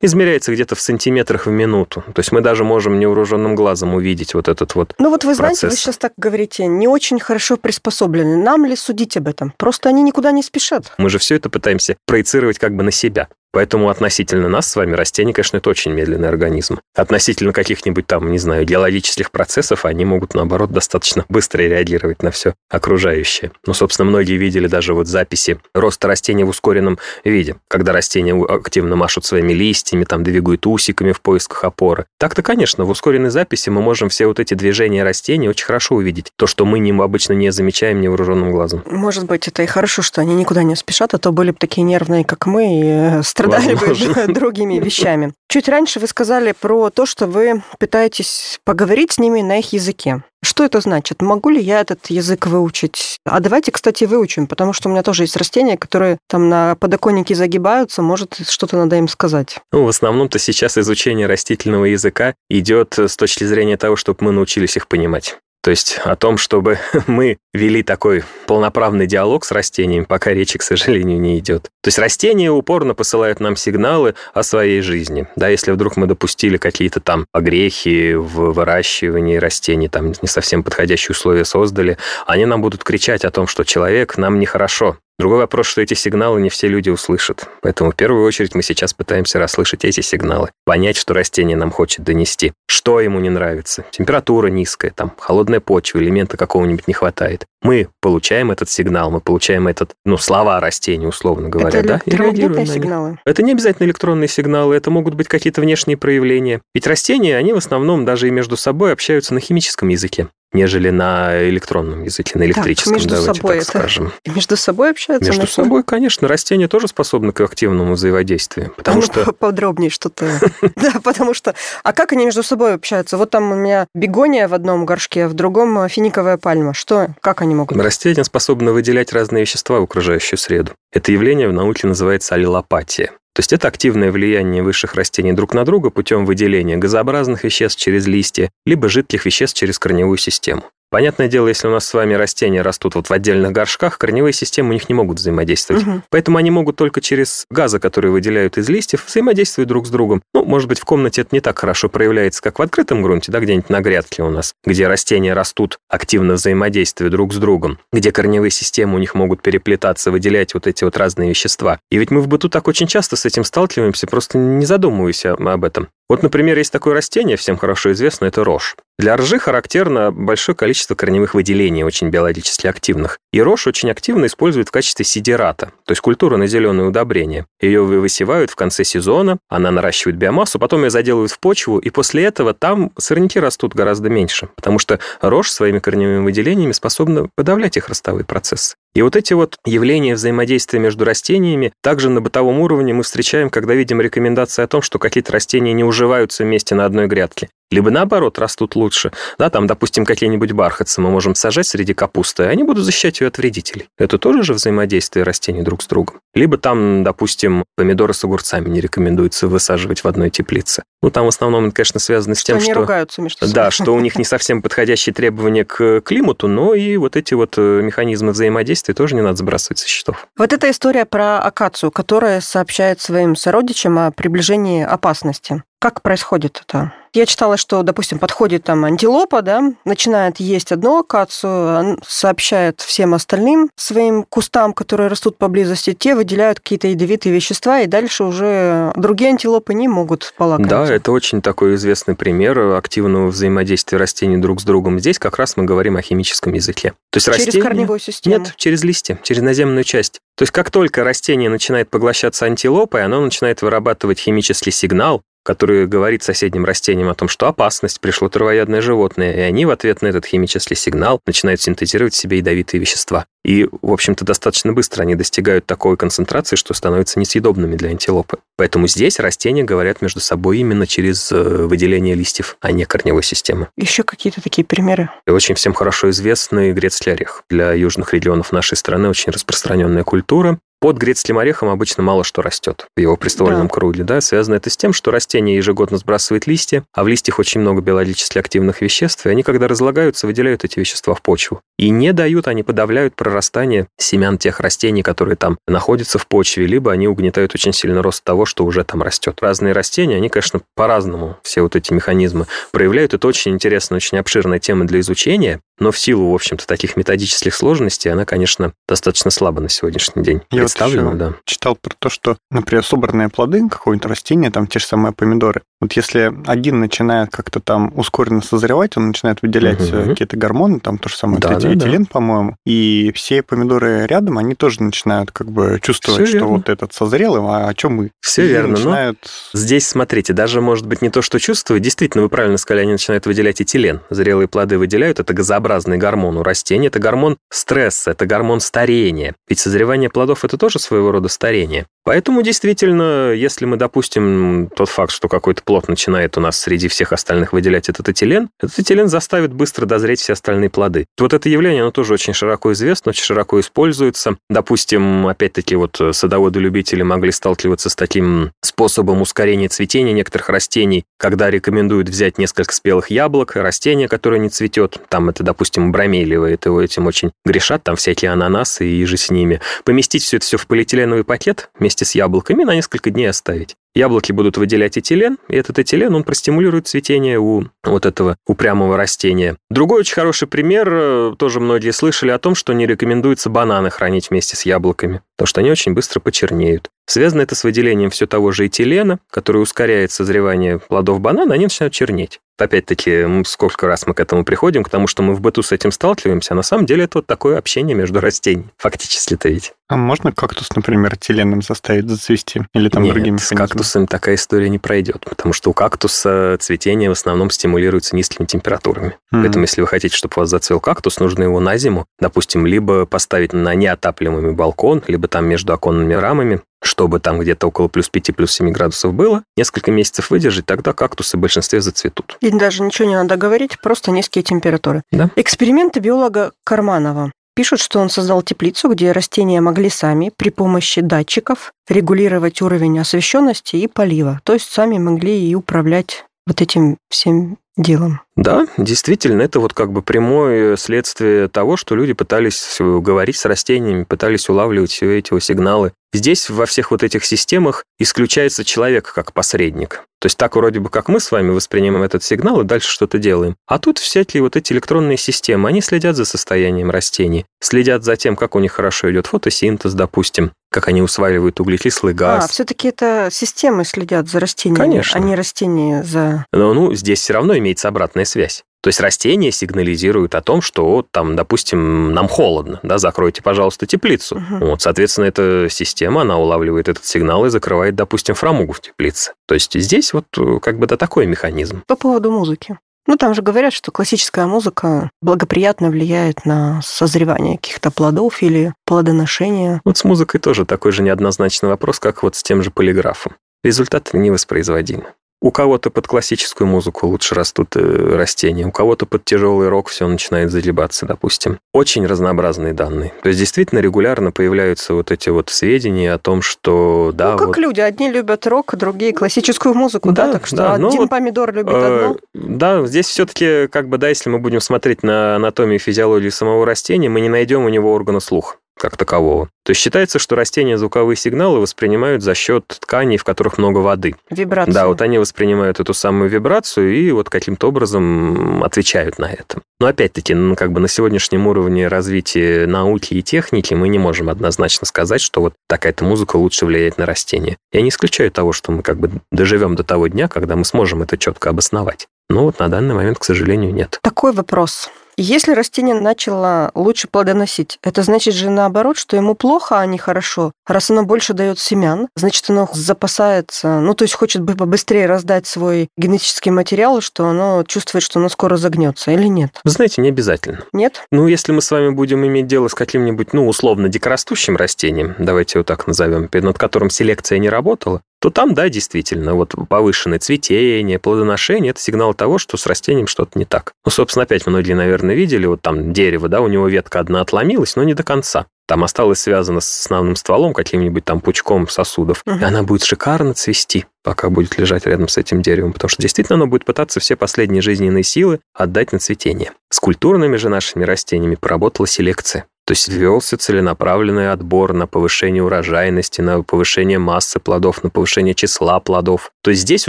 измеряется 0.00 0.52
где-то 0.52 0.74
в 0.74 0.80
сантиметрах 0.80 1.46
в 1.46 1.50
минуту. 1.50 2.02
То 2.14 2.18
есть 2.18 2.32
мы 2.32 2.40
даже 2.40 2.64
можем 2.64 2.98
невооруженным 2.98 3.54
глазом 3.54 3.94
увидеть 3.94 4.34
вот 4.34 4.48
этот 4.48 4.74
вот 4.74 4.94
Ну 4.98 5.10
вот 5.10 5.24
вы 5.24 5.34
знаете, 5.36 5.66
вы 5.66 5.68
процесс. 5.68 5.80
сейчас 5.80 5.98
так 5.98 6.12
говорите, 6.16 6.66
не 6.66 6.88
очень 6.88 7.20
хорошо 7.20 7.56
приспособлены. 7.56 8.36
Нам 8.36 8.64
ли 8.64 8.74
судить 8.74 9.16
об 9.16 9.28
этом? 9.28 9.54
Просто 9.56 9.88
они 9.88 10.02
никуда 10.02 10.32
не 10.32 10.42
спешат. 10.42 10.92
Мы 10.98 11.10
же 11.10 11.18
все 11.18 11.36
это 11.36 11.48
пытаемся 11.48 11.96
проецировать 12.06 12.58
как 12.58 12.74
бы 12.74 12.82
на 12.82 12.90
себя. 12.90 13.28
Поэтому 13.52 13.88
относительно 13.88 14.48
нас 14.48 14.70
с 14.70 14.76
вами 14.76 14.94
растения, 14.94 15.32
конечно, 15.32 15.56
это 15.56 15.70
очень 15.70 15.92
медленный 15.92 16.28
организм. 16.28 16.80
Относительно 16.94 17.52
каких-нибудь 17.52 18.06
там, 18.06 18.30
не 18.30 18.38
знаю, 18.38 18.64
геологических 18.64 19.30
процессов, 19.30 19.84
они 19.84 20.04
могут, 20.04 20.34
наоборот, 20.34 20.70
достаточно 20.70 21.24
быстро 21.28 21.62
реагировать 21.62 22.22
на 22.22 22.30
все 22.30 22.54
окружающее. 22.70 23.50
Ну, 23.66 23.74
собственно, 23.74 24.08
многие 24.08 24.36
видели 24.36 24.66
даже 24.66 24.94
вот 24.94 25.06
записи 25.06 25.58
роста 25.74 26.08
растения 26.08 26.44
в 26.44 26.50
ускоренном 26.50 26.98
виде, 27.24 27.56
когда 27.68 27.92
растения 27.92 28.34
активно 28.44 28.96
машут 28.96 29.24
своими 29.24 29.52
листьями, 29.52 30.04
там 30.04 30.22
двигают 30.22 30.66
усиками 30.66 31.12
в 31.12 31.20
поисках 31.20 31.64
опоры. 31.64 32.06
Так-то, 32.18 32.42
конечно, 32.42 32.84
в 32.84 32.90
ускоренной 32.90 33.30
записи 33.30 33.70
мы 33.70 33.80
можем 33.80 34.08
все 34.08 34.26
вот 34.26 34.40
эти 34.40 34.54
движения 34.54 35.02
растений 35.04 35.48
очень 35.48 35.66
хорошо 35.66 35.96
увидеть. 35.96 36.32
То, 36.36 36.46
что 36.46 36.64
мы 36.64 36.78
ним 36.78 37.00
обычно 37.00 37.32
не 37.32 37.50
замечаем 37.50 38.00
невооруженным 38.00 38.50
глазом. 38.50 38.82
Может 38.86 39.24
быть, 39.24 39.48
это 39.48 39.62
и 39.62 39.66
хорошо, 39.66 40.02
что 40.02 40.20
они 40.20 40.34
никуда 40.34 40.62
не 40.62 40.76
спешат, 40.76 41.14
а 41.14 41.18
то 41.18 41.32
были 41.32 41.50
бы 41.50 41.56
такие 41.58 41.82
нервные, 41.82 42.24
как 42.24 42.46
мы, 42.46 42.80
и 42.80 42.82
э, 42.84 43.22
страдали 43.38 43.74
бы 43.74 44.32
другими 44.32 44.78
вещами. 44.78 45.32
Чуть 45.48 45.68
раньше 45.68 46.00
вы 46.00 46.06
сказали 46.06 46.52
про 46.58 46.90
то, 46.90 47.06
что 47.06 47.26
вы 47.26 47.62
пытаетесь 47.78 48.58
поговорить 48.64 49.12
с 49.12 49.18
ними 49.18 49.40
на 49.42 49.58
их 49.60 49.72
языке. 49.72 50.22
Что 50.42 50.64
это 50.64 50.80
значит? 50.80 51.20
Могу 51.20 51.50
ли 51.50 51.60
я 51.60 51.80
этот 51.80 52.06
язык 52.06 52.46
выучить? 52.46 53.18
А 53.24 53.40
давайте, 53.40 53.72
кстати, 53.72 54.04
выучим, 54.04 54.46
потому 54.46 54.72
что 54.72 54.88
у 54.88 54.92
меня 54.92 55.02
тоже 55.02 55.24
есть 55.24 55.36
растения, 55.36 55.76
которые 55.76 56.18
там 56.28 56.48
на 56.48 56.76
подоконнике 56.76 57.34
загибаются, 57.34 58.02
может, 58.02 58.40
что-то 58.48 58.76
надо 58.76 58.96
им 58.96 59.08
сказать. 59.08 59.58
Ну, 59.72 59.84
в 59.84 59.88
основном-то 59.88 60.38
сейчас 60.38 60.78
изучение 60.78 61.26
растительного 61.26 61.86
языка 61.86 62.34
идет 62.48 62.98
с 62.98 63.16
точки 63.16 63.44
зрения 63.44 63.76
того, 63.76 63.96
чтобы 63.96 64.24
мы 64.24 64.32
научились 64.32 64.76
их 64.76 64.86
понимать. 64.86 65.38
То 65.62 65.70
есть 65.70 65.98
о 66.04 66.16
том, 66.16 66.38
чтобы 66.38 66.78
мы 67.06 67.38
вели 67.52 67.82
такой 67.82 68.24
полноправный 68.48 69.06
диалог 69.06 69.44
с 69.44 69.52
растениями, 69.52 70.04
пока 70.04 70.32
речи, 70.32 70.58
к 70.58 70.62
сожалению, 70.62 71.20
не 71.20 71.38
идет. 71.38 71.64
То 71.82 71.88
есть 71.88 71.98
растения 71.98 72.50
упорно 72.50 72.94
посылают 72.94 73.40
нам 73.40 73.56
сигналы 73.56 74.14
о 74.32 74.42
своей 74.42 74.80
жизни. 74.80 75.28
Да, 75.36 75.48
если 75.48 75.70
вдруг 75.70 75.98
мы 75.98 76.06
допустили 76.06 76.56
какие-то 76.56 77.00
там 77.00 77.26
огрехи 77.32 78.14
в 78.14 78.52
выращивании 78.52 79.36
растений, 79.36 79.88
там 79.88 80.14
не 80.22 80.28
совсем 80.28 80.64
подходящие 80.64 81.12
условия 81.12 81.44
создали, 81.44 81.98
они 82.26 82.46
нам 82.46 82.62
будут 82.62 82.84
кричать 82.84 83.26
о 83.26 83.30
том, 83.30 83.46
что 83.46 83.64
человек 83.64 84.16
нам 84.16 84.40
нехорошо. 84.40 84.96
Другой 85.18 85.38
вопрос, 85.38 85.66
что 85.66 85.80
эти 85.80 85.94
сигналы 85.94 86.40
не 86.40 86.48
все 86.48 86.68
люди 86.68 86.90
услышат. 86.90 87.48
Поэтому 87.60 87.90
в 87.90 87.96
первую 87.96 88.24
очередь 88.24 88.54
мы 88.54 88.62
сейчас 88.62 88.94
пытаемся 88.94 89.40
расслышать 89.40 89.84
эти 89.84 90.00
сигналы, 90.00 90.50
понять, 90.64 90.96
что 90.96 91.12
растение 91.12 91.56
нам 91.56 91.72
хочет 91.72 92.04
донести, 92.04 92.52
что 92.68 93.00
ему 93.00 93.18
не 93.18 93.28
нравится. 93.28 93.84
Температура 93.90 94.46
низкая, 94.46 94.92
там, 94.92 95.12
холодная 95.18 95.58
почва, 95.58 95.98
элемента 95.98 96.36
какого-нибудь 96.36 96.86
не 96.86 96.94
хватает. 96.94 97.46
Мы 97.62 97.88
получаем 98.00 98.50
этот 98.50 98.68
сигнал, 98.68 99.10
мы 99.10 99.20
получаем 99.20 99.66
этот, 99.66 99.94
ну, 100.04 100.16
слова 100.16 100.60
растения, 100.60 101.08
условно 101.08 101.48
говоря, 101.48 101.80
это 101.80 101.88
да, 101.88 102.00
и 102.06 102.10
реагируем 102.10 102.66
сигналы. 102.66 103.18
Это 103.24 103.42
не 103.42 103.52
обязательно 103.52 103.86
электронные 103.86 104.28
сигналы, 104.28 104.76
это 104.76 104.90
могут 104.90 105.14
быть 105.14 105.26
какие-то 105.28 105.60
внешние 105.60 105.96
проявления. 105.96 106.60
Ведь 106.72 106.86
растения, 106.86 107.36
они 107.36 107.52
в 107.52 107.56
основном 107.56 108.04
даже 108.04 108.28
и 108.28 108.30
между 108.30 108.56
собой 108.56 108.92
общаются 108.92 109.34
на 109.34 109.40
химическом 109.40 109.88
языке, 109.88 110.28
нежели 110.52 110.90
на 110.90 111.48
электронном 111.48 112.04
языке, 112.04 112.38
на 112.38 112.44
электрическом, 112.44 112.94
между 112.94 113.10
давайте 113.10 113.34
собой 113.34 113.54
так 113.54 113.62
это 113.62 113.78
скажем. 113.78 114.12
Между 114.26 114.56
собой 114.56 114.90
общаются? 114.90 115.28
Между 115.28 115.42
на- 115.42 115.48
собой, 115.48 115.82
конечно, 115.82 116.28
растения 116.28 116.68
тоже 116.68 116.88
способны 116.88 117.32
к 117.32 117.40
активному 117.40 117.92
взаимодействию, 117.92 118.72
А 118.72 118.76
потому 118.76 119.00
ну, 119.00 119.02
что 119.02 119.32
подробнее 119.32 119.90
что-то. 119.90 120.26
Да, 120.76 121.00
потому 121.02 121.34
что... 121.34 121.54
А 121.82 121.92
как 121.92 122.12
они 122.12 122.24
между 122.24 122.42
собой 122.42 122.74
общаются? 122.74 123.16
Вот 123.16 123.30
там 123.30 123.52
у 123.52 123.54
меня 123.54 123.86
бегония 123.94 124.48
в 124.48 124.54
одном 124.54 124.86
горшке, 124.86 125.24
а 125.24 125.28
в 125.28 125.34
другом 125.34 125.88
финиковая 125.88 126.36
пальма. 126.36 126.74
Что? 126.74 127.08
Как 127.20 127.42
они 127.42 127.54
могут? 127.54 127.76
растения 127.76 128.24
способны 128.24 128.72
выделять 128.72 129.12
разные 129.12 129.42
вещества 129.42 129.80
в 129.80 129.84
окружающую 129.84 130.38
среду. 130.38 130.72
Это 130.92 131.12
явление 131.12 131.48
в 131.48 131.52
науке 131.52 131.86
называется 131.86 132.34
аллелопатия. 132.34 133.12
То 133.38 133.40
есть 133.40 133.52
это 133.52 133.68
активное 133.68 134.10
влияние 134.10 134.64
высших 134.64 134.96
растений 134.96 135.32
друг 135.32 135.54
на 135.54 135.64
друга 135.64 135.90
путем 135.90 136.26
выделения 136.26 136.76
газообразных 136.76 137.44
веществ 137.44 137.78
через 137.78 138.04
листья, 138.08 138.50
либо 138.66 138.88
жидких 138.88 139.26
веществ 139.26 139.56
через 139.56 139.78
корневую 139.78 140.18
систему. 140.18 140.64
Понятное 140.90 141.28
дело, 141.28 141.48
если 141.48 141.68
у 141.68 141.70
нас 141.70 141.86
с 141.86 141.92
вами 141.92 142.14
растения 142.14 142.62
растут 142.62 142.94
вот 142.94 143.08
в 143.08 143.12
отдельных 143.12 143.52
горшках, 143.52 143.98
корневые 143.98 144.32
системы 144.32 144.70
у 144.70 144.72
них 144.72 144.88
не 144.88 144.94
могут 144.94 145.18
взаимодействовать. 145.18 145.84
Мгм. 145.84 146.02
Поэтому 146.08 146.38
они 146.38 146.50
могут 146.50 146.76
только 146.76 147.02
через 147.02 147.44
газы, 147.50 147.78
которые 147.78 148.10
выделяют 148.10 148.56
из 148.56 148.68
листьев, 148.70 149.04
взаимодействовать 149.06 149.68
друг 149.68 149.86
с 149.86 149.90
другом. 149.90 150.22
Ну, 150.32 150.44
может 150.44 150.68
быть, 150.68 150.78
в 150.78 150.84
комнате 150.84 151.22
это 151.22 151.34
не 151.34 151.40
так 151.40 151.58
хорошо 151.58 151.90
проявляется, 151.90 152.40
как 152.42 152.58
в 152.58 152.62
открытом 152.62 153.02
грунте, 153.02 153.30
да, 153.30 153.40
где-нибудь 153.40 153.68
на 153.68 153.80
грядке 153.80 154.22
у 154.22 154.30
нас, 154.30 154.54
где 154.64 154.86
растения 154.86 155.34
растут 155.34 155.78
активно 155.88 156.34
взаимодействуя 156.34 157.10
друг 157.10 157.34
с 157.34 157.36
другом, 157.36 157.78
где 157.92 158.10
корневые 158.10 158.50
системы 158.50 158.94
у 158.94 158.98
них 158.98 159.14
могут 159.14 159.42
переплетаться, 159.42 160.10
выделять 160.10 160.54
вот 160.54 160.66
эти 160.66 160.84
вот 160.84 160.96
разные 160.96 161.28
вещества. 161.28 161.80
И 161.90 161.98
ведь 161.98 162.10
мы 162.10 162.22
в 162.22 162.28
быту 162.28 162.48
так 162.48 162.66
очень 162.66 162.86
часто 162.86 163.16
с 163.16 163.26
этим 163.26 163.44
сталкиваемся, 163.44 164.06
просто 164.06 164.38
не 164.38 164.64
задумываясь 164.64 165.26
об 165.26 165.64
этом. 165.64 165.88
Вот, 166.08 166.22
например, 166.22 166.56
есть 166.56 166.72
такое 166.72 166.94
растение, 166.94 167.36
всем 167.36 167.58
хорошо 167.58 167.92
известно, 167.92 168.24
это 168.24 168.42
рожь. 168.42 168.76
Для 168.98 169.16
ржи 169.16 169.38
характерно 169.38 170.10
большое 170.10 170.56
количество 170.56 170.94
корневых 170.94 171.34
выделений, 171.34 171.84
очень 171.84 172.08
биологически 172.08 172.66
активных. 172.66 173.18
И 173.32 173.40
рожь 173.40 173.66
очень 173.66 173.90
активно 173.90 174.26
используют 174.26 174.68
в 174.68 174.72
качестве 174.72 175.04
сидерата, 175.04 175.66
то 175.84 175.92
есть 175.92 176.00
культура 176.00 176.36
на 176.36 176.46
зеленое 176.46 176.88
удобрение. 176.88 177.46
Ее 177.60 177.82
вы- 177.82 178.00
высевают 178.00 178.50
в 178.50 178.56
конце 178.56 178.84
сезона, 178.84 179.38
она 179.48 179.70
наращивает 179.70 180.16
биомассу, 180.16 180.58
потом 180.58 180.82
ее 180.84 180.90
заделывают 180.90 181.30
в 181.30 181.38
почву, 181.38 181.78
и 181.78 181.90
после 181.90 182.24
этого 182.24 182.54
там 182.54 182.90
сорняки 182.98 183.38
растут 183.38 183.74
гораздо 183.74 184.08
меньше, 184.08 184.48
потому 184.56 184.78
что 184.78 184.98
рожь 185.20 185.50
своими 185.50 185.78
корневыми 185.78 186.24
выделениями 186.24 186.72
способна 186.72 187.28
подавлять 187.36 187.76
их 187.76 187.88
ростовые 187.88 188.24
процессы. 188.24 188.76
И 188.98 189.02
вот 189.02 189.14
эти 189.14 189.32
вот 189.32 189.58
явления 189.64 190.14
взаимодействия 190.16 190.80
между 190.80 191.04
растениями 191.04 191.72
также 191.82 192.10
на 192.10 192.20
бытовом 192.20 192.58
уровне 192.58 192.92
мы 192.92 193.04
встречаем, 193.04 193.48
когда 193.48 193.74
видим 193.74 194.00
рекомендации 194.00 194.64
о 194.64 194.66
том, 194.66 194.82
что 194.82 194.98
какие-то 194.98 195.30
растения 195.30 195.72
не 195.72 195.84
уживаются 195.84 196.42
вместе 196.42 196.74
на 196.74 196.84
одной 196.84 197.06
грядке 197.06 197.48
либо 197.70 197.90
наоборот 197.90 198.38
растут 198.38 198.76
лучше. 198.76 199.12
Да, 199.38 199.50
там, 199.50 199.66
допустим, 199.66 200.04
какие-нибудь 200.04 200.52
бархатцы 200.52 201.00
мы 201.00 201.10
можем 201.10 201.34
сажать 201.34 201.66
среди 201.66 201.94
капусты, 201.94 202.44
и 202.44 202.46
они 202.46 202.64
будут 202.64 202.84
защищать 202.84 203.20
ее 203.20 203.28
от 203.28 203.38
вредителей. 203.38 203.88
Это 203.98 204.18
тоже 204.18 204.42
же 204.42 204.54
взаимодействие 204.54 205.24
растений 205.24 205.62
друг 205.62 205.82
с 205.82 205.86
другом. 205.86 206.20
Либо 206.34 206.56
там, 206.58 207.04
допустим, 207.04 207.64
помидоры 207.76 208.14
с 208.14 208.24
огурцами 208.24 208.68
не 208.68 208.80
рекомендуется 208.80 209.48
высаживать 209.48 210.04
в 210.04 210.08
одной 210.08 210.30
теплице. 210.30 210.82
Ну, 211.02 211.10
там 211.10 211.26
в 211.26 211.28
основном 211.28 211.66
это, 211.66 211.76
конечно, 211.76 212.00
связано 212.00 212.34
с 212.34 212.42
тем, 212.42 212.56
они 212.56 212.70
что... 212.70 212.80
ругаются 212.80 213.22
между 213.22 213.40
собой. 213.40 213.54
Да, 213.54 213.70
что 213.70 213.94
у 213.94 214.00
них 214.00 214.16
не 214.16 214.24
совсем 214.24 214.62
подходящие 214.62 215.14
требования 215.14 215.64
к 215.64 216.00
климату, 216.00 216.48
но 216.48 216.74
и 216.74 216.96
вот 216.96 217.16
эти 217.16 217.34
вот 217.34 217.54
э, 217.56 217.80
механизмы 217.82 218.32
взаимодействия 218.32 218.94
тоже 218.94 219.14
не 219.14 219.22
надо 219.22 219.36
сбрасывать 219.36 219.78
со 219.78 219.86
счетов. 219.86 220.26
Вот 220.36 220.52
эта 220.52 220.70
история 220.70 221.04
про 221.04 221.40
акацию, 221.40 221.90
которая 221.92 222.40
сообщает 222.40 223.00
своим 223.00 223.36
сородичам 223.36 223.98
о 223.98 224.10
приближении 224.10 224.82
опасности. 224.82 225.62
Как 225.80 226.02
происходит 226.02 226.60
это? 226.66 226.92
Я 227.14 227.24
читала, 227.24 227.56
что, 227.56 227.82
допустим, 227.82 228.18
подходит 228.18 228.64
там 228.64 228.84
антилопа, 228.84 229.42
да, 229.42 229.72
начинает 229.84 230.40
есть 230.40 230.72
одну 230.72 230.98
акацию, 230.98 231.98
сообщает 232.06 232.80
всем 232.80 233.14
остальным 233.14 233.70
своим 233.76 234.24
кустам, 234.24 234.72
которые 234.72 235.08
растут 235.08 235.38
поблизости, 235.38 235.94
те 235.94 236.14
выделяют 236.14 236.60
какие-то 236.60 236.88
ядовитые 236.88 237.34
вещества, 237.34 237.80
и 237.80 237.86
дальше 237.86 238.24
уже 238.24 238.92
другие 238.96 239.30
антилопы 239.30 239.72
не 239.72 239.88
могут 239.88 240.34
полакомиться. 240.36 240.76
Да, 240.76 240.92
это 240.92 241.12
очень 241.12 241.40
такой 241.40 241.76
известный 241.76 242.14
пример 242.14 242.58
активного 242.74 243.28
взаимодействия 243.28 243.98
растений 243.98 244.36
друг 244.36 244.60
с 244.60 244.64
другом. 244.64 244.98
Здесь 244.98 245.18
как 245.18 245.36
раз 245.36 245.56
мы 245.56 245.64
говорим 245.64 245.96
о 245.96 246.02
химическом 246.02 246.52
языке. 246.52 246.92
То 247.10 247.16
есть 247.16 247.26
Через 247.26 247.46
растения... 247.46 247.62
корневую 247.62 248.00
систему? 248.00 248.38
Нет, 248.38 248.54
через 248.56 248.84
листья, 248.84 249.18
через 249.22 249.42
наземную 249.42 249.84
часть. 249.84 250.20
То 250.36 250.42
есть 250.42 250.52
как 250.52 250.70
только 250.70 251.04
растение 251.04 251.50
начинает 251.50 251.90
поглощаться 251.90 252.46
антилопой, 252.46 253.04
оно 253.04 253.20
начинает 253.20 253.62
вырабатывать 253.62 254.20
химический 254.20 254.70
сигнал, 254.70 255.22
который 255.42 255.86
говорит 255.86 256.22
соседним 256.22 256.64
растениям 256.64 257.08
о 257.08 257.14
том, 257.14 257.28
что 257.28 257.48
опасность, 257.48 258.00
пришло 258.00 258.28
травоядное 258.28 258.80
животное, 258.80 259.32
и 259.32 259.40
они 259.40 259.66
в 259.66 259.70
ответ 259.70 260.02
на 260.02 260.08
этот 260.08 260.26
химический 260.26 260.76
сигнал 260.76 261.20
начинают 261.26 261.60
синтезировать 261.60 262.14
в 262.14 262.16
себе 262.16 262.38
ядовитые 262.38 262.80
вещества. 262.80 263.26
И, 263.44 263.66
в 263.80 263.92
общем-то, 263.92 264.26
достаточно 264.26 264.72
быстро 264.72 265.02
они 265.02 265.14
достигают 265.14 265.64
такой 265.64 265.96
концентрации, 265.96 266.56
что 266.56 266.74
становятся 266.74 267.18
несъедобными 267.18 267.76
для 267.76 267.90
антилопы. 267.90 268.38
Поэтому 268.56 268.88
здесь 268.88 269.18
растения 269.18 269.64
говорят 269.64 270.02
между 270.02 270.20
собой 270.20 270.58
именно 270.58 270.86
через 270.86 271.32
э, 271.32 271.42
выделение 271.66 272.14
листьев, 272.14 272.56
а 272.60 272.72
не 272.72 272.84
корневой 272.84 273.22
системы. 273.22 273.68
Еще 273.76 274.02
какие-то 274.02 274.42
такие 274.42 274.66
примеры? 274.66 275.08
Очень 275.26 275.54
всем 275.54 275.72
хорошо 275.72 276.10
известный 276.10 276.72
грецкий 276.72 277.12
орех. 277.12 277.44
Для 277.48 277.72
южных 277.72 278.12
регионов 278.12 278.52
нашей 278.52 278.76
страны 278.76 279.08
очень 279.08 279.32
распространенная 279.32 280.04
культура. 280.04 280.58
Под 280.80 280.96
грецким 280.96 281.38
орехом 281.38 281.70
обычно 281.70 282.04
мало 282.04 282.22
что 282.22 282.40
растет 282.40 282.86
в 282.96 283.00
его 283.00 283.16
приствольном 283.16 283.66
Да. 283.66 283.68
круге. 283.68 284.04
Да? 284.04 284.20
Связано 284.20 284.54
это 284.54 284.70
с 284.70 284.76
тем, 284.76 284.92
что 284.92 285.10
растение 285.10 285.56
ежегодно 285.56 285.98
сбрасывает 285.98 286.46
листья, 286.46 286.84
а 286.94 287.02
в 287.02 287.08
листьях 287.08 287.40
очень 287.40 287.60
много 287.60 287.80
биологически 287.80 288.38
активных 288.38 288.80
веществ, 288.80 289.26
и 289.26 289.28
они, 289.28 289.42
когда 289.42 289.66
разлагаются, 289.66 290.28
выделяют 290.28 290.64
эти 290.64 290.78
вещества 290.78 291.14
в 291.14 291.22
почву. 291.22 291.60
И 291.78 291.90
не 291.90 292.12
дают, 292.12 292.46
они 292.46 292.62
подавляют 292.62 293.16
прорастание 293.16 293.88
семян 293.98 294.38
тех 294.38 294.60
растений, 294.60 295.02
которые 295.02 295.36
там 295.36 295.58
находятся 295.66 296.18
в 296.18 296.28
почве, 296.28 296.66
либо 296.66 296.92
они 296.92 297.08
угнетают 297.08 297.54
очень 297.56 297.72
сильно 297.72 298.00
рост 298.00 298.22
того, 298.22 298.44
что 298.46 298.64
уже 298.64 298.84
там 298.84 299.02
растет. 299.02 299.38
Разные 299.40 299.72
растения, 299.72 300.16
они, 300.16 300.28
конечно, 300.28 300.60
по-разному 300.76 301.38
все 301.42 301.62
вот 301.62 301.74
эти 301.74 301.92
механизмы 301.92 302.46
проявляют. 302.70 303.14
Это 303.14 303.26
очень 303.26 303.52
интересная, 303.52 303.96
очень 303.96 304.18
обширная 304.18 304.60
тема 304.60 304.84
для 304.86 305.00
изучения, 305.00 305.60
но 305.80 305.90
в 305.92 305.98
силу, 305.98 306.30
в 306.30 306.34
общем-то, 306.34 306.66
таких 306.66 306.96
методических 306.96 307.54
сложностей 307.54 308.10
она, 308.12 308.24
конечно, 308.24 308.72
достаточно 308.88 309.30
слаба 309.30 309.60
на 309.60 309.68
сегодняшний 309.68 310.22
день 310.22 310.42
Я 310.50 310.67
еще 310.74 311.14
да. 311.14 311.34
читал 311.44 311.76
про 311.76 311.94
то, 311.98 312.08
что, 312.08 312.36
например, 312.50 312.84
собранные 312.84 313.28
плоды 313.28 313.68
какого-нибудь 313.68 314.06
растения, 314.06 314.50
там 314.50 314.66
те 314.66 314.78
же 314.78 314.86
самые 314.86 315.12
помидоры, 315.12 315.62
вот 315.80 315.92
если 315.92 316.32
один 316.46 316.80
начинает 316.80 317.30
как-то 317.30 317.60
там 317.60 317.92
ускоренно 317.94 318.42
созревать, 318.42 318.96
он 318.96 319.08
начинает 319.08 319.42
выделять 319.42 319.80
э, 319.92 320.06
какие-то 320.08 320.36
гормоны, 320.36 320.80
там 320.80 320.98
то 320.98 321.08
же 321.08 321.16
самое 321.16 321.40
Да, 321.40 321.54
этилен, 321.54 321.78
да, 321.78 321.84
да. 321.84 321.90
этилен, 321.90 322.06
по-моему, 322.06 322.56
и 322.66 323.12
все 323.14 323.42
помидоры 323.42 324.06
рядом, 324.06 324.38
они 324.38 324.54
тоже 324.54 324.82
начинают 324.82 325.30
как 325.30 325.50
бы 325.50 325.78
чувствовать, 325.82 326.22
Всё 326.22 326.26
что 326.26 326.38
верно. 326.38 326.56
вот 326.56 326.68
этот 326.68 326.92
созрел, 326.92 327.46
а 327.48 327.68
о 327.68 327.74
чем 327.74 327.94
мы? 327.94 328.10
Все 328.20 328.44
И 328.44 328.48
верно, 328.48 328.72
но 328.72 328.76
начинают... 328.76 329.18
Здесь, 329.54 329.86
смотрите, 329.86 330.32
даже, 330.32 330.60
может 330.60 330.86
быть, 330.86 331.00
не 331.00 331.10
то, 331.10 331.22
что 331.22 331.38
чувствуют. 331.38 331.82
Действительно, 331.82 332.22
вы 332.22 332.28
правильно 332.28 332.58
сказали, 332.58 332.82
они 332.82 332.92
начинают 332.92 333.26
выделять 333.26 333.62
этилен. 333.62 334.00
Зрелые 334.10 334.48
плоды 334.48 334.78
выделяют. 334.78 335.20
Это 335.20 335.32
газообразный 335.32 335.96
гормон 335.96 336.36
у 336.36 336.42
растений. 336.42 336.88
Это 336.88 336.98
гормон 336.98 337.38
стресса, 337.50 338.10
это 338.10 338.26
гормон 338.26 338.60
старения. 338.60 339.34
Ведь 339.48 339.58
созревание 339.60 340.10
плодов– 340.10 340.44
это 340.44 340.57
тоже 340.58 340.78
своего 340.78 341.10
рода 341.12 341.28
старение. 341.28 341.86
Поэтому, 342.04 342.40
действительно, 342.40 343.32
если 343.32 343.66
мы 343.66 343.76
допустим 343.76 344.70
тот 344.74 344.88
факт, 344.88 345.12
что 345.12 345.28
какой-то 345.28 345.62
плод 345.62 345.88
начинает 345.88 346.38
у 346.38 346.40
нас 346.40 346.58
среди 346.58 346.88
всех 346.88 347.12
остальных 347.12 347.52
выделять 347.52 347.90
этот 347.90 348.08
этилен, 348.08 348.48
этот 348.58 348.78
этилен 348.78 349.08
заставит 349.08 349.52
быстро 349.52 349.84
дозреть 349.84 350.20
все 350.20 350.32
остальные 350.32 350.70
плоды. 350.70 351.04
Вот 351.18 351.34
это 351.34 351.50
явление, 351.50 351.82
оно 351.82 351.90
тоже 351.90 352.14
очень 352.14 352.32
широко 352.32 352.72
известно, 352.72 353.10
очень 353.10 353.24
широко 353.24 353.60
используется. 353.60 354.36
Допустим, 354.48 355.26
опять-таки, 355.26 355.76
вот 355.76 356.00
садоводы-любители 356.12 357.02
могли 357.02 357.30
сталкиваться 357.30 357.90
с 357.90 357.94
таким 357.94 358.52
способом 358.62 359.20
ускорения 359.20 359.68
цветения 359.68 360.14
некоторых 360.14 360.48
растений, 360.48 361.04
когда 361.18 361.50
рекомендуют 361.50 362.08
взять 362.08 362.38
несколько 362.38 362.72
спелых 362.72 363.10
яблок, 363.10 363.54
растение, 363.54 364.08
которое 364.08 364.38
не 364.38 364.48
цветет, 364.48 364.96
там 365.10 365.28
это, 365.28 365.42
допустим, 365.42 365.92
бромелевое, 365.92 366.54
это 366.54 366.70
этим 366.80 367.06
очень 367.06 367.32
грешат, 367.44 367.84
там 367.84 367.96
всякие 367.96 368.30
ананасы 368.30 368.88
и 368.88 369.04
же 369.04 369.18
с 369.18 369.30
ними, 369.30 369.60
поместить 369.84 370.22
все 370.22 370.38
это 370.38 370.46
все 370.48 370.56
в 370.56 370.66
полиэтиленовый 370.66 371.24
пакет 371.24 371.68
вместе 371.78 372.06
с 372.06 372.14
яблоками 372.14 372.64
на 372.64 372.74
несколько 372.74 373.10
дней 373.10 373.26
оставить. 373.26 373.76
Яблоки 373.94 374.32
будут 374.32 374.56
выделять 374.56 374.98
этилен, 374.98 375.38
и 375.48 375.56
этот 375.56 375.78
этилен, 375.78 376.14
он 376.14 376.22
простимулирует 376.22 376.86
цветение 376.86 377.38
у 377.38 377.64
вот 377.82 378.06
этого 378.06 378.36
упрямого 378.46 378.96
растения. 378.96 379.56
Другой 379.70 380.00
очень 380.00 380.14
хороший 380.14 380.46
пример, 380.46 380.88
э, 380.90 381.34
тоже 381.38 381.60
многие 381.60 381.92
слышали 381.92 382.30
о 382.30 382.38
том, 382.38 382.54
что 382.54 382.72
не 382.72 382.86
рекомендуется 382.86 383.50
бананы 383.50 383.90
хранить 383.90 384.30
вместе 384.30 384.56
с 384.56 384.62
яблоками, 384.62 385.22
потому 385.36 385.48
что 385.48 385.60
они 385.60 385.70
очень 385.70 385.94
быстро 385.94 386.20
почернеют. 386.20 386.90
Связано 387.06 387.40
это 387.40 387.54
с 387.54 387.64
выделением 387.64 388.10
все 388.10 388.26
того 388.26 388.52
же 388.52 388.66
этилена, 388.66 389.18
который 389.30 389.62
ускоряет 389.62 390.12
созревание 390.12 390.78
плодов 390.78 391.20
банана, 391.20 391.54
они 391.54 391.64
начинают 391.64 391.94
чернеть. 391.94 392.38
Опять-таки, 392.58 393.24
сколько 393.46 393.86
раз 393.86 394.06
мы 394.06 394.14
к 394.14 394.20
этому 394.20 394.44
приходим, 394.44 394.82
к 394.82 394.90
тому, 394.90 395.06
что 395.06 395.22
мы 395.22 395.34
в 395.34 395.40
быту 395.40 395.62
с 395.62 395.72
этим 395.72 395.92
сталкиваемся, 395.92 396.52
а 396.52 396.56
на 396.56 396.62
самом 396.62 396.86
деле 396.86 397.04
это 397.04 397.18
вот 397.18 397.26
такое 397.26 397.56
общение 397.56 397.96
между 397.96 398.20
растениями. 398.20 398.72
Фактически-то 398.76 399.48
ведь. 399.48 399.72
А 399.88 399.96
можно 399.96 400.32
кактус, 400.32 400.68
например, 400.74 401.14
этиленом 401.14 401.62
заставить 401.62 402.10
зацвести? 402.10 402.62
Или 402.74 402.88
там 402.90 403.04
Нет, 403.04 403.14
другими 403.14 403.38
с 403.38 403.52
кактусами 403.78 404.06
такая 404.06 404.34
история 404.34 404.68
не 404.68 404.78
пройдет, 404.78 405.24
потому 405.24 405.52
что 405.52 405.70
у 405.70 405.72
кактуса 405.72 406.56
цветение 406.58 407.08
в 407.08 407.12
основном 407.12 407.50
стимулируется 407.50 408.16
низкими 408.16 408.44
температурами. 408.44 409.16
Мгм. 409.30 409.42
Поэтому, 409.42 409.64
если 409.64 409.80
вы 409.80 409.86
хотите, 409.86 410.16
чтобы 410.16 410.34
у 410.36 410.40
вас 410.40 410.50
зацвел 410.50 410.80
кактус, 410.80 411.20
нужно 411.20 411.44
его 411.44 411.60
на 411.60 411.76
зиму, 411.76 412.06
допустим, 412.18 412.66
либо 412.66 413.06
поставить 413.06 413.52
на 413.52 413.74
неотапливаемый 413.74 414.52
балкон, 414.52 415.02
либо 415.06 415.28
там 415.28 415.46
между 415.46 415.72
оконными 415.72 416.14
рамами, 416.14 416.60
чтобы 416.82 417.20
там 417.20 417.38
где-то 417.38 417.68
около 417.68 417.88
плюс 417.88 418.08
5, 418.08 418.34
плюс 418.34 418.52
7 418.52 418.70
градусов 418.70 419.14
было, 419.14 419.44
несколько 419.56 419.92
месяцев 419.92 420.30
выдержать, 420.30 420.66
тогда 420.66 420.92
кактусы 420.92 421.36
в 421.36 421.40
большинстве 421.40 421.80
зацветут. 421.80 422.36
И 422.40 422.50
даже 422.50 422.82
ничего 422.82 423.08
не 423.08 423.14
надо 423.14 423.36
говорить, 423.36 423.80
просто 423.80 424.10
низкие 424.10 424.42
температуры. 424.42 425.02
Да. 425.12 425.30
Эксперименты 425.36 426.00
биолога 426.00 426.52
Карманова. 426.64 427.30
Пишут, 427.58 427.80
что 427.80 427.98
он 427.98 428.08
создал 428.08 428.40
теплицу, 428.42 428.88
где 428.88 429.10
растения 429.10 429.60
могли 429.60 429.90
сами 429.90 430.30
при 430.36 430.50
помощи 430.50 431.00
датчиков 431.00 431.72
регулировать 431.88 432.62
уровень 432.62 433.00
освещенности 433.00 433.74
и 433.74 433.88
полива. 433.88 434.40
То 434.44 434.52
есть 434.52 434.70
сами 434.70 434.96
могли 434.98 435.50
и 435.50 435.56
управлять 435.56 436.24
вот 436.46 436.62
этим 436.62 436.98
всем 437.10 437.58
делом. 437.78 438.20
Да, 438.36 438.66
действительно, 438.76 439.42
это 439.42 439.60
вот 439.60 439.72
как 439.72 439.92
бы 439.92 440.02
прямое 440.02 440.76
следствие 440.76 441.48
того, 441.48 441.76
что 441.76 441.94
люди 441.94 442.12
пытались 442.12 442.76
говорить 442.78 443.36
с 443.36 443.44
растениями, 443.46 444.04
пытались 444.04 444.48
улавливать 444.48 444.90
все 444.90 445.18
эти 445.18 445.38
сигналы. 445.40 445.92
Здесь 446.12 446.48
во 446.48 446.64
всех 446.66 446.90
вот 446.90 447.02
этих 447.02 447.24
системах 447.24 447.84
исключается 447.98 448.64
человек 448.64 449.12
как 449.12 449.32
посредник. 449.32 450.04
То 450.20 450.26
есть 450.26 450.36
так 450.36 450.56
вроде 450.56 450.80
бы 450.80 450.88
как 450.88 451.08
мы 451.08 451.20
с 451.20 451.30
вами 451.30 451.50
воспринимаем 451.50 452.02
этот 452.02 452.24
сигнал 452.24 452.60
и 452.60 452.64
дальше 452.64 452.88
что-то 452.88 453.18
делаем. 453.18 453.54
А 453.66 453.78
тут 453.78 453.98
всякие 453.98 454.42
вот 454.42 454.56
эти 454.56 454.72
электронные 454.72 455.16
системы, 455.16 455.68
они 455.68 455.80
следят 455.80 456.16
за 456.16 456.24
состоянием 456.24 456.90
растений, 456.90 457.44
следят 457.60 458.04
за 458.04 458.16
тем, 458.16 458.34
как 458.34 458.56
у 458.56 458.58
них 458.58 458.72
хорошо 458.72 459.10
идет 459.12 459.28
фотосинтез, 459.28 459.92
допустим, 459.92 460.52
как 460.70 460.88
они 460.88 461.02
усваивают 461.02 461.60
углекислый 461.60 462.14
газ. 462.14 462.46
А, 462.46 462.48
все-таки 462.48 462.88
это 462.88 463.28
системы 463.30 463.84
следят 463.84 464.28
за 464.28 464.40
растениями, 464.40 464.90
Конечно. 464.90 465.20
а 465.20 465.22
не 465.22 465.34
растения 465.36 466.02
за... 466.02 466.44
Но 466.52 466.74
ну, 466.74 466.94
здесь 466.94 467.20
все 467.20 467.34
равно 467.34 467.56
имеется 467.68 467.88
обратная 467.88 468.24
связь. 468.24 468.64
То 468.80 468.88
есть 468.88 469.00
растения 469.00 469.50
сигнализируют 469.50 470.34
о 470.34 470.40
том, 470.40 470.62
что, 470.62 470.86
вот, 470.86 471.08
там, 471.10 471.34
допустим, 471.34 472.12
нам 472.12 472.28
холодно, 472.28 472.78
да, 472.82 472.98
закройте, 472.98 473.42
пожалуйста, 473.42 473.86
теплицу. 473.86 474.36
Мгм. 474.36 474.60
Вот, 474.60 474.82
соответственно, 474.82 475.26
эта 475.26 475.66
система, 475.68 476.22
она 476.22 476.38
улавливает 476.38 476.88
этот 476.88 477.04
сигнал 477.04 477.44
и 477.44 477.50
закрывает, 477.50 477.96
допустим, 477.96 478.34
фрамугу 478.34 478.72
в 478.72 478.80
теплице. 478.80 479.32
То 479.46 479.54
есть 479.54 479.74
здесь 479.74 480.12
вот 480.12 480.26
э, 480.38 480.60
как 480.62 480.78
бы 480.78 480.86
да 480.86 480.96
такой 480.96 481.26
механизм. 481.26 481.82
По 481.86 481.96
поводу 481.96 482.30
музыки. 482.30 482.78
Ну, 483.06 483.16
там 483.16 483.34
же 483.34 483.42
говорят, 483.42 483.72
что 483.72 483.90
классическая 483.90 484.46
музыка 484.46 485.10
благоприятно 485.22 485.90
влияет 485.90 486.44
на 486.44 486.80
созревание 486.82 487.56
каких-то 487.56 487.90
плодов 487.90 488.42
или 488.42 488.74
плодоношение. 488.84 489.80
Вот 489.84 489.96
с 489.96 490.04
музыкой 490.04 490.40
тоже 490.40 490.66
такой 490.66 490.92
же 490.92 491.02
неоднозначный 491.02 491.68
вопрос, 491.70 491.98
как 491.98 492.22
вот 492.22 492.36
с 492.36 492.42
тем 492.42 492.62
же 492.62 492.70
полиграфом. 492.70 493.34
Результаты 493.64 494.18
невоспроизводимы. 494.18 495.14
У 495.40 495.52
кого-то 495.52 495.90
под 495.90 496.08
классическую 496.08 496.66
музыку 496.66 497.06
лучше 497.06 497.36
растут 497.36 497.76
э, 497.76 498.16
растения, 498.16 498.66
у 498.66 498.72
кого-то 498.72 499.06
под 499.06 499.24
тяжелый 499.24 499.68
рок 499.68 499.88
все 499.88 500.08
начинает 500.08 500.50
загибаться, 500.50 501.06
допустим. 501.06 501.60
Очень 501.72 502.06
разнообразные 502.06 502.72
данные. 502.72 503.12
То 503.22 503.28
есть 503.28 503.38
действительно 503.38 503.78
регулярно 503.78 504.32
появляются 504.32 504.94
вот 504.94 505.12
эти 505.12 505.28
вот 505.28 505.50
сведения 505.50 506.12
о 506.12 506.18
том, 506.18 506.42
что 506.42 507.12
да. 507.14 507.32
Ну, 507.32 507.38
как 507.38 507.48
вот... 507.48 507.58
люди, 507.58 507.80
одни 507.80 508.10
любят 508.10 508.46
рок, 508.48 508.74
другие 508.76 509.12
классическую 509.12 509.74
музыку, 509.74 510.10
да, 510.10 510.26
да 510.26 510.32
так 510.34 510.46
что 510.46 510.56
да, 510.56 510.74
один 510.74 511.02
ну, 511.02 511.08
помидор 511.08 511.52
любит 511.54 511.72
э, 511.72 512.04
одно. 512.04 512.16
Да, 512.34 512.86
здесь 512.86 513.06
все-таки 513.06 513.68
как 513.68 513.88
бы 513.88 513.98
да, 513.98 514.08
если 514.08 514.30
мы 514.30 514.40
будем 514.40 514.60
смотреть 514.60 515.04
на 515.04 515.36
анатомию 515.36 515.76
и 515.76 515.78
физиологию 515.78 516.32
самого 516.32 516.66
растения, 516.66 517.08
мы 517.08 517.20
не 517.20 517.28
найдем 517.28 517.64
у 517.64 517.68
него 517.68 517.94
органа 517.94 518.18
слуха 518.18 518.56
как 518.78 518.96
такового. 518.96 519.48
То 519.64 519.72
есть 519.72 519.80
считается, 519.82 520.18
что 520.18 520.34
растения 520.34 520.78
звуковые 520.78 521.16
сигналы 521.16 521.60
воспринимают 521.60 522.22
за 522.22 522.34
счет 522.34 522.64
тканей, 522.66 523.18
в 523.18 523.24
которых 523.24 523.58
много 523.58 523.78
воды. 523.78 524.14
Вибрацию. 524.30 524.72
Да, 524.72 524.86
вот 524.86 525.02
они 525.02 525.18
воспринимают 525.18 525.78
эту 525.78 525.92
самую 525.92 526.30
вибрацию 526.30 526.94
и 526.94 527.10
вот 527.10 527.28
каким-то 527.28 527.68
образом 527.68 528.64
отвечают 528.64 529.18
на 529.18 529.26
это. 529.26 529.60
Но 529.80 529.86
опять-таки, 529.86 530.34
ну, 530.34 530.56
как 530.56 530.72
бы 530.72 530.80
на 530.80 530.88
сегодняшнем 530.88 531.46
уровне 531.46 531.86
развития 531.86 532.66
науки 532.66 533.14
и 533.14 533.22
техники 533.22 533.74
мы 533.74 533.88
не 533.88 533.98
можем 533.98 534.30
однозначно 534.30 534.86
сказать, 534.86 535.20
что 535.20 535.40
вот 535.40 535.52
такая-то 535.68 536.04
музыка 536.04 536.36
лучше 536.36 536.64
влияет 536.64 536.96
на 536.96 537.04
растения. 537.04 537.58
Я 537.72 537.82
не 537.82 537.90
исключаю 537.90 538.30
того, 538.30 538.52
что 538.52 538.72
мы 538.72 538.82
как 538.82 538.98
бы 538.98 539.10
доживем 539.30 539.76
до 539.76 539.84
того 539.84 540.06
дня, 540.06 540.28
когда 540.28 540.56
мы 540.56 540.64
сможем 540.64 541.02
это 541.02 541.18
четко 541.18 541.50
обосновать. 541.50 542.06
Но 542.30 542.44
вот 542.44 542.58
на 542.58 542.68
данный 542.68 542.94
момент, 542.94 543.18
к 543.18 543.24
сожалению, 543.24 543.72
нет. 543.72 543.98
Такой 544.02 544.32
вопрос. 544.32 544.90
Если 545.20 545.52
растение 545.52 545.96
начало 545.96 546.70
лучше 546.76 547.08
плодоносить, 547.08 547.80
это 547.82 548.04
значит 548.04 548.34
же 548.34 548.50
наоборот, 548.50 548.96
что 548.96 549.16
ему 549.16 549.34
плохо, 549.34 549.80
а 549.80 549.84
не 549.84 549.98
хорошо. 549.98 550.52
Раз 550.64 550.90
оно 550.92 551.02
больше 551.02 551.34
дает 551.34 551.58
семян, 551.58 552.06
значит, 552.14 552.48
оно 552.48 552.68
запасается, 552.72 553.80
ну, 553.80 553.94
то 553.94 554.04
есть 554.04 554.14
хочет 554.14 554.42
бы 554.42 554.54
побыстрее 554.54 555.06
раздать 555.06 555.48
свой 555.48 555.88
генетический 555.96 556.52
материал, 556.52 557.00
что 557.00 557.26
оно 557.26 557.64
чувствует, 557.66 558.04
что 558.04 558.20
оно 558.20 558.28
скоро 558.28 558.56
загнется, 558.56 559.10
или 559.10 559.26
нет? 559.26 559.60
Вы 559.64 559.70
знаете, 559.72 560.02
не 560.02 560.10
обязательно. 560.10 560.60
Нет? 560.72 561.02
Ну, 561.10 561.26
если 561.26 561.50
мы 561.50 561.62
с 561.62 561.70
вами 561.72 561.90
будем 561.90 562.24
иметь 562.24 562.46
дело 562.46 562.68
с 562.68 562.74
каким-нибудь, 562.74 563.32
ну, 563.32 563.48
условно, 563.48 563.88
дикорастущим 563.88 564.56
растением, 564.56 565.16
давайте 565.18 565.58
его 565.58 565.64
так 565.64 565.88
назовем, 565.88 566.28
над 566.32 566.58
которым 566.58 566.90
селекция 566.90 567.40
не 567.40 567.48
работала, 567.48 568.02
то 568.20 568.30
там, 568.30 568.54
да, 568.54 568.68
действительно, 568.68 569.34
вот 569.34 569.54
повышенное 569.68 570.18
цветение, 570.18 570.98
плодоношение– 570.98 571.70
это 571.72 571.80
сигнал 571.80 572.14
того, 572.14 572.38
что 572.38 572.56
с 572.56 572.66
растением 572.66 573.06
что-то 573.06 573.38
не 573.38 573.44
так. 573.44 573.72
Ну, 573.84 573.90
собственно, 573.90 574.24
опять 574.24 574.46
многие, 574.46 574.72
наверное, 574.72 575.14
видели, 575.14 575.46
вот 575.46 575.62
там 575.62 575.92
дерево, 575.92 576.28
да, 576.28 576.40
у 576.40 576.48
него 576.48 576.66
ветка 576.68 577.00
одна 577.00 577.20
отломилась, 577.20 577.76
но 577.76 577.84
не 577.84 577.94
до 577.94 578.02
конца. 578.02 578.46
Там 578.66 578.84
осталась 578.84 579.20
связана 579.20 579.60
с 579.60 579.80
основным 579.80 580.14
стволом, 580.14 580.52
каким-нибудь 580.52 581.04
там 581.04 581.20
пучком 581.20 581.68
сосудов. 581.68 582.22
Угу. 582.26 582.36
И 582.36 582.42
она 582.44 582.62
будет 582.62 582.84
шикарно 582.84 583.32
цвести, 583.32 583.86
пока 584.02 584.28
будет 584.28 584.58
лежать 584.58 584.84
рядом 584.84 585.08
с 585.08 585.16
этим 585.16 585.40
деревом, 585.40 585.72
потому 585.72 585.88
что 585.88 586.02
действительно 586.02 586.36
оно 586.36 586.46
будет 586.46 586.66
пытаться 586.66 587.00
все 587.00 587.16
последние 587.16 587.62
жизненные 587.62 588.02
силы 588.02 588.40
отдать 588.52 588.92
на 588.92 588.98
цветение. 588.98 589.52
С 589.70 589.80
культурными 589.80 590.36
же 590.36 590.50
нашими 590.50 590.84
растениями 590.84 591.36
поработала 591.36 591.86
селекция. 591.86 592.44
То 592.68 592.72
есть 592.72 592.88
велся 592.88 593.38
целенаправленный 593.38 594.30
отбор 594.30 594.74
на 594.74 594.86
повышение 594.86 595.42
урожайности, 595.42 596.20
на 596.20 596.42
повышение 596.42 596.98
массы 596.98 597.40
плодов, 597.40 597.82
на 597.82 597.88
повышение 597.88 598.34
числа 598.34 598.78
плодов. 598.78 599.32
То 599.42 599.50
есть 599.50 599.62
здесь 599.62 599.88